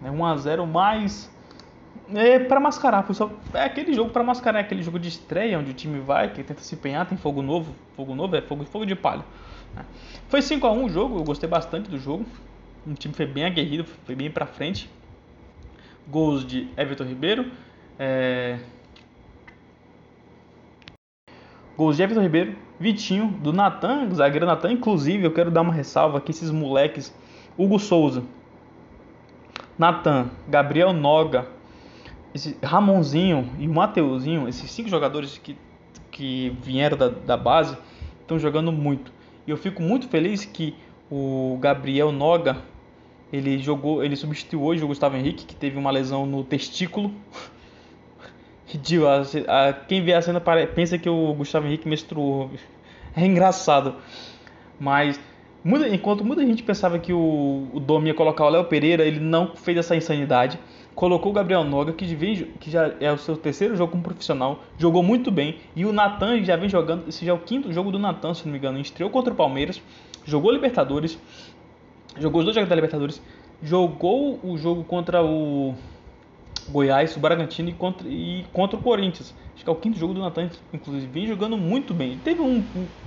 [0.00, 1.30] né, 1 a 0 mais
[2.14, 5.58] é para mascarar, foi só é aquele jogo para mascarar, é aquele jogo de estreia
[5.58, 8.64] onde o time vai, que tenta se empenhar, tem fogo novo, fogo novo é fogo,
[8.64, 9.24] fogo de palha.
[9.76, 9.84] Né.
[10.28, 12.24] Foi 5 a 1 o jogo, eu gostei bastante do jogo.
[12.86, 14.90] O time foi bem aguerrido, foi bem para frente.
[16.06, 17.50] Gols de Everton Ribeiro,
[17.98, 18.58] é,
[21.76, 24.72] Gols de Everton Ribeiro, Vitinho, do Natan, zagueiro Natan.
[24.72, 27.14] Inclusive, eu quero dar uma ressalva aqui, esses moleques.
[27.56, 28.22] Hugo Souza,
[29.76, 31.46] Natan, Gabriel Noga,
[32.32, 35.56] esse Ramonzinho e o Mateuzinho, esses cinco jogadores que,
[36.10, 37.76] que vieram da, da base,
[38.20, 39.12] estão jogando muito.
[39.46, 40.76] E eu fico muito feliz que
[41.10, 42.58] o Gabriel Noga,
[43.32, 47.12] ele jogou, ele substituiu hoje o Gustavo Henrique, que teve uma lesão no testículo.
[48.68, 49.08] Ridículo.
[49.08, 50.40] A, a, quem vê a cena
[50.74, 52.50] pensa que o Gustavo Henrique menstruou.
[53.16, 53.96] É engraçado.
[54.78, 55.18] Mas
[55.64, 59.18] muita, enquanto muita gente pensava que o, o Dom ia colocar o Léo Pereira, ele
[59.18, 60.58] não fez essa insanidade.
[60.94, 64.64] Colocou o Gabriel Noga, que, vem, que já é o seu terceiro jogo como profissional,
[64.76, 65.56] jogou muito bem.
[65.74, 68.44] E o Natan já vem jogando, esse já é o quinto jogo do Natan, se
[68.44, 68.80] não me engano.
[68.80, 69.80] Estreou contra o Palmeiras,
[70.24, 71.18] jogou Libertadores,
[72.18, 73.22] jogou os dois jogos da Libertadores,
[73.62, 75.74] jogou o jogo contra o
[76.70, 79.34] Goiás, o Bragantino e contra, e contra o Corinthians.
[79.54, 82.18] Acho que é o quinto jogo do Natan, inclusive, vem jogando muito bem.
[82.18, 82.62] Teve um,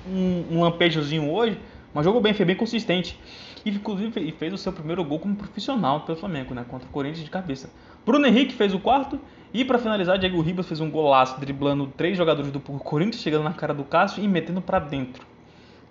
[0.07, 1.57] um, um lampejozinho hoje
[1.93, 3.19] Mas jogou bem, foi bem consistente.
[3.65, 6.65] E inclusive fez o seu primeiro gol como profissional pelo Flamengo, né?
[6.67, 7.69] Contra o Corinthians de cabeça.
[8.05, 9.19] Bruno Henrique fez o quarto.
[9.53, 13.53] E para finalizar, Diego Ribas fez um golaço driblando três jogadores do Corinthians, chegando na
[13.53, 15.25] cara do Cássio e metendo para dentro.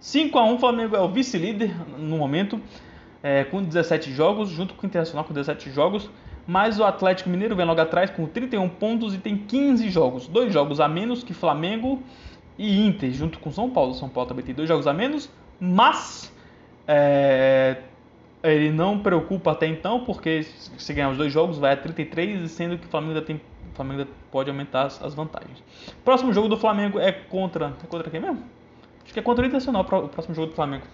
[0.01, 2.59] 5 a 1 Flamengo é o vice-líder no momento,
[3.23, 6.11] é, com 17 jogos, junto com o Internacional com 17 jogos.
[6.51, 10.27] Mas o Atlético Mineiro vem logo atrás com 31 pontos e tem 15 jogos.
[10.27, 12.03] Dois jogos a menos que Flamengo
[12.59, 13.95] e Inter, junto com São Paulo.
[13.95, 15.31] São Paulo também tem dois jogos a menos,
[15.61, 16.35] mas
[16.89, 17.77] é,
[18.43, 22.77] ele não preocupa até então, porque se ganhar os dois jogos vai a 33, sendo
[22.77, 25.63] que o Flamengo ainda, tem, o Flamengo pode aumentar as, vantagens.
[26.05, 27.77] Próximo jogo do Flamengo é contra.
[27.81, 28.43] É contra quem mesmo?
[29.05, 30.85] Acho que é contra o Internacional o próximo jogo do Flamengo.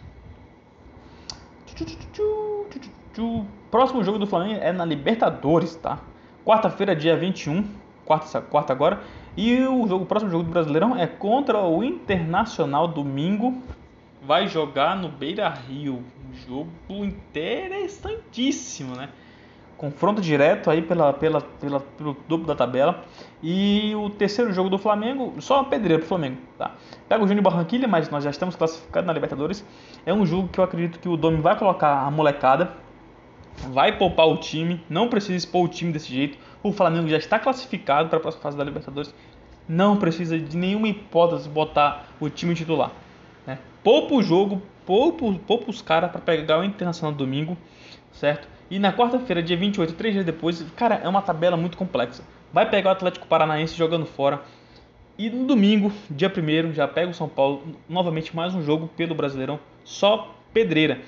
[3.71, 5.99] Próximo jogo do Flamengo é na Libertadores, tá?
[6.45, 7.65] Quarta-feira, dia 21.
[8.05, 9.01] Quarta, quarta agora.
[9.37, 13.61] E o, jogo, o próximo jogo do Brasileirão é contra o Internacional domingo
[14.27, 16.03] vai jogar no Beira Rio.
[16.29, 19.09] Um jogo interessantíssimo, né?
[19.77, 23.05] Confronto direto aí pela, pela, pela, pelo duplo da tabela.
[23.43, 26.75] E o terceiro jogo do Flamengo, só uma pedreira pro Flamengo, tá?
[27.09, 29.65] Pega o Júnior Barranquilla, mas nós já estamos classificados na Libertadores.
[30.05, 32.73] É um jogo que eu acredito que o Domi vai colocar a molecada,
[33.71, 36.39] vai poupar o time, não precisa expor o time desse jeito.
[36.63, 39.15] O Flamengo já está classificado para a próxima fase da Libertadores.
[39.69, 42.93] Não precisa de nenhuma hipótese botar o time titular.
[43.47, 43.59] Né?
[43.83, 47.57] Poupa o jogo, poupa, poupa os caras para pegar o Internacional domingo,
[48.13, 48.49] certo?
[48.71, 52.25] E na quarta-feira, dia 28, três dias depois, cara, é uma tabela muito complexa.
[52.53, 54.41] Vai pegar o Atlético Paranaense jogando fora.
[55.19, 59.15] E no domingo, dia 1 já pega o São Paulo, novamente mais um jogo pelo
[59.15, 61.01] Brasileirão, só pedreira.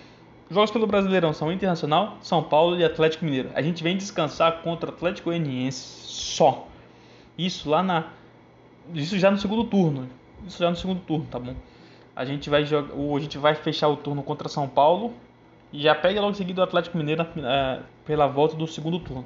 [0.50, 3.50] Jogos pelo Brasileirão são Internacional, São Paulo e Atlético Mineiro.
[3.54, 6.66] A gente vem descansar contra o Atlético Goianiense só.
[7.36, 8.06] Isso lá na
[8.94, 10.08] isso já no segundo turno.
[10.46, 11.54] Isso já no segundo turno, tá bom?
[12.18, 15.12] a gente vai jogar, a gente vai fechar o turno contra São Paulo
[15.72, 19.24] e já pega logo em seguida o Atlético Mineiro é, pela volta do segundo turno.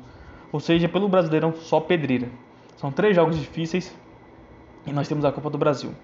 [0.52, 2.28] Ou seja, pelo Brasileirão só pedreira.
[2.76, 3.96] São três jogos difíceis
[4.86, 5.94] e nós temos a Copa do Brasil,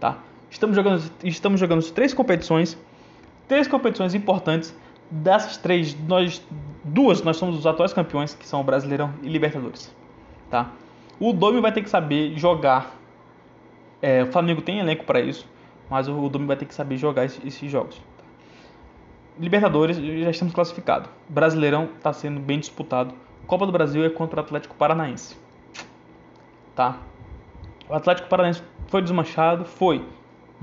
[0.00, 0.20] tá?
[0.50, 2.78] Estamos jogando, estamos jogando três competições,
[3.48, 4.74] três competições importantes.
[5.10, 6.42] Dessas três, nós
[6.82, 9.94] duas nós somos os atuais campeões, que são o Brasileirão e Libertadores,
[10.50, 10.70] tá?
[11.20, 12.96] O Domi vai ter que saber jogar.
[14.00, 15.46] É, o Flamengo tem elenco para isso
[15.92, 18.00] mas o Domi vai ter que saber jogar esses, jogos.
[19.38, 21.10] Libertadores, já estamos classificados.
[21.28, 23.14] Brasileirão está sendo bem disputado.
[23.46, 25.36] Copa do Brasil é contra o Atlético Paranaense.
[26.74, 26.96] Tá?
[27.90, 29.66] O Atlético Paranaense foi desmanchado?
[29.66, 30.02] Foi.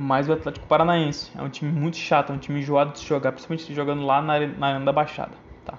[0.01, 3.05] Mas o Atlético Paranaense é um time muito chato, é um time enjoado de se
[3.05, 5.33] jogar, principalmente jogando lá na, na Arena da Baixada.
[5.65, 5.73] Tá?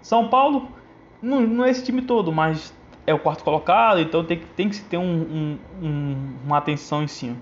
[0.00, 0.70] São Paulo,
[1.20, 2.74] não, não, é esse time todo, mas
[3.06, 7.02] é o quarto colocado, então tem, tem que se ter um, um, um, uma atenção
[7.02, 7.36] em cima.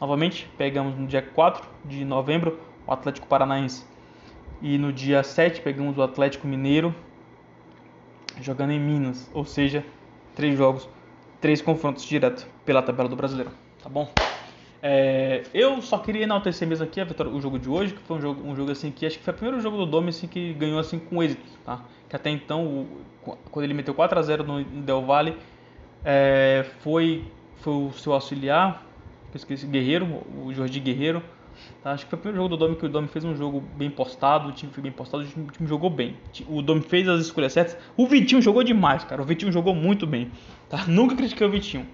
[0.00, 3.84] Novamente, pegamos no dia 4 de novembro o Atlético Paranaense.
[4.62, 6.94] E no dia 7 pegamos o Atlético Mineiro
[8.40, 9.28] jogando em Minas.
[9.34, 9.84] Ou seja,
[10.36, 10.88] três jogos,
[11.40, 13.50] três confrontos direto pela tabela do Brasileiro.
[13.82, 14.08] Tá bom?
[14.86, 18.20] É, eu só queria enaltecer mesmo aqui vitória, o jogo de hoje, que foi um
[18.20, 20.52] jogo, um jogo assim que acho que foi o primeiro jogo do Dome assim, que
[20.52, 21.80] ganhou assim com êxito, tá?
[22.06, 22.66] Que até então,
[23.24, 25.38] o, quando ele meteu 4 a 0 no Del Valle,
[26.04, 27.24] é, foi,
[27.62, 28.84] foi o seu auxiliar,
[29.32, 31.22] eu esqueci, Guerreiro, o Jordi Guerreiro.
[31.82, 31.92] Tá?
[31.92, 33.88] Acho que foi o primeiro jogo do Domi que o Domi fez um jogo bem
[33.88, 36.14] postado, o time foi bem postado, o time, o time jogou bem.
[36.46, 37.78] O Domi fez as escolhas certas.
[37.96, 39.22] O Vitinho jogou demais, cara.
[39.22, 40.30] O Vitinho jogou muito bem.
[40.68, 40.84] Tá?
[40.86, 41.86] Nunca critiquei o Vitinho.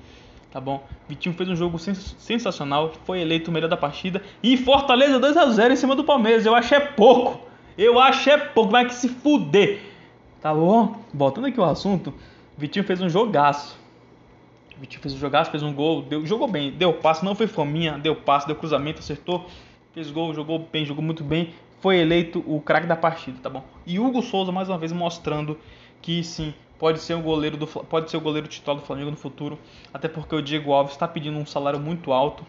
[0.51, 0.85] Tá bom?
[1.09, 4.23] Vitinho fez um jogo sens sensacional, foi eleito o melhor da partida.
[4.43, 6.45] E Fortaleza 2 a 0 em cima do Palmeiras.
[6.45, 7.41] Eu acho é pouco.
[7.79, 8.71] Eu acho é pouco.
[8.71, 9.81] Vai que se fuder.
[10.41, 10.97] Tá bom?
[11.13, 12.15] Voltando aqui o assunto,
[12.57, 13.79] Vitinho fez um jogaço.
[14.81, 17.99] Vitinho fez o jogaço, fez um gol, deu, jogou bem, deu passe, não foi fominha,
[17.99, 19.47] deu passe, deu cruzamento, acertou,
[19.93, 23.63] fez gol, jogou bem, jogou muito bem, foi eleito o craque da partida, tá bom?
[23.87, 25.59] E Hugo Souza mais uma vez mostrando
[26.01, 29.17] que sim, pode ser o goleiro do pode ser o goleiro titular do Flamengo no
[29.17, 29.59] futuro,
[29.93, 32.45] até porque o Diego Alves está pedindo um salário muito alto,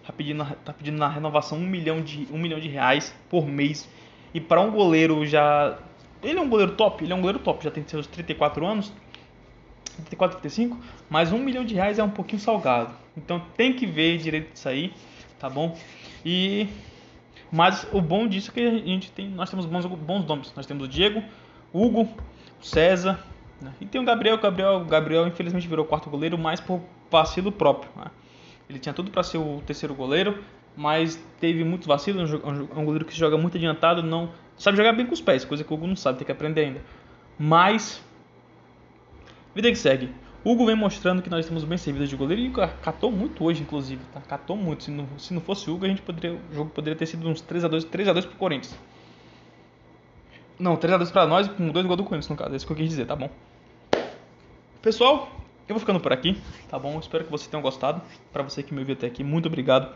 [0.00, 3.90] está pedindo, tá pedindo na renovação um milhão de um milhão de reais por mês
[4.32, 5.76] e para um goleiro já
[6.22, 8.92] ele é um goleiro top, ele é um goleiro top, já tem seus 34 anos,
[9.96, 10.78] 34, 35,
[11.10, 12.94] mas um milhão de reais é um pouquinho salgado.
[13.16, 14.94] Então tem que ver direito disso aí,
[15.40, 15.76] tá bom?
[16.24, 16.68] E
[17.50, 20.52] mas o bom disso é que a gente tem, nós temos bons, bons nomes.
[20.56, 21.22] Nós temos o Diego,
[21.74, 22.08] Hugo,
[22.62, 23.22] César,
[23.62, 23.72] né?
[23.80, 24.38] e tem o Gabriel.
[24.38, 27.90] Gabriel, Gabriel infelizmente virou quarto goleiro, mais por vacilo próprio.
[27.96, 28.06] Né?
[28.68, 30.42] Ele tinha tudo para ser o terceiro goleiro,
[30.76, 32.32] mas teve muitos vacilos.
[32.32, 35.64] É um goleiro que joga muito adiantado, não sabe jogar bem com os pés, coisa
[35.64, 36.80] que o Hugo não sabe, tem que aprender ainda.
[37.38, 38.02] Mas
[39.54, 40.10] Vida que segue.
[40.44, 42.50] Hugo vem mostrando que nós estamos bem servidos de goleiro e
[42.82, 44.20] catou muito hoje, inclusive, tá?
[44.20, 44.84] Catou muito.
[44.84, 47.28] Se não, se não fosse o Hugo, a gente poderia, o jogo poderia ter sido
[47.28, 48.76] uns 3x2, 3x2 pro Corinthians.
[50.58, 52.54] Não, 3x2 pra nós com dois gols do Corinthians, no caso.
[52.54, 53.30] É isso que eu quis dizer, tá bom?
[54.82, 55.28] Pessoal,
[55.68, 56.36] eu vou ficando por aqui,
[56.68, 56.98] tá bom?
[56.98, 58.02] Espero que vocês tenham gostado.
[58.32, 59.94] Para você que me ouviu até aqui, muito obrigado.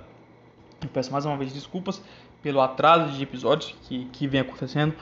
[0.81, 2.01] Eu peço mais uma vez desculpas
[2.41, 4.95] pelo atraso de episódios que, que vem acontecendo.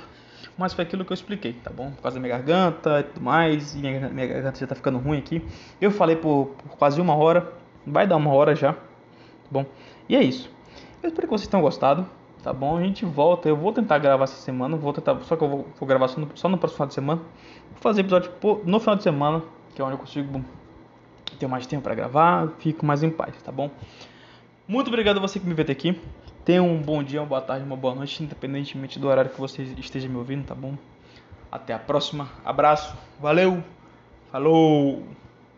[0.57, 1.91] Mas foi aquilo que eu expliquei, tá bom?
[1.91, 3.75] Por causa da minha garganta e tudo mais.
[3.75, 5.47] E minha, minha garganta já tá ficando ruim aqui.
[5.79, 7.53] Eu falei por, por, quase uma hora.
[7.87, 8.73] Vai dar uma hora já.
[8.73, 8.81] Tá
[9.51, 9.67] bom?
[10.09, 10.51] E é isso.
[11.03, 12.09] Eu espero que vocês tenham gostado.
[12.43, 12.79] Tá bom?
[12.79, 13.51] A gente volta.
[13.51, 14.79] Eu vou tentar gravar essa semana.
[14.79, 15.21] Vou tentar.
[15.25, 17.21] Só que eu vou, vou gravar só no, só no próximo final de semana.
[17.73, 18.33] Vou fazer episódio
[18.65, 19.43] no final de semana.
[19.75, 20.45] Que é onde eu consigo
[21.39, 22.49] ter mais tempo para gravar.
[22.59, 23.71] Fico mais em paz, tá bom?
[24.67, 26.01] Muito obrigado a você que me veio até aqui.
[26.45, 29.63] Tenha um bom dia, uma boa tarde, uma boa noite, independentemente do horário que você
[29.63, 30.77] esteja me ouvindo, tá bom?
[31.51, 32.29] Até a próxima.
[32.45, 32.95] Abraço.
[33.21, 33.63] Valeu.
[34.31, 35.03] Falou.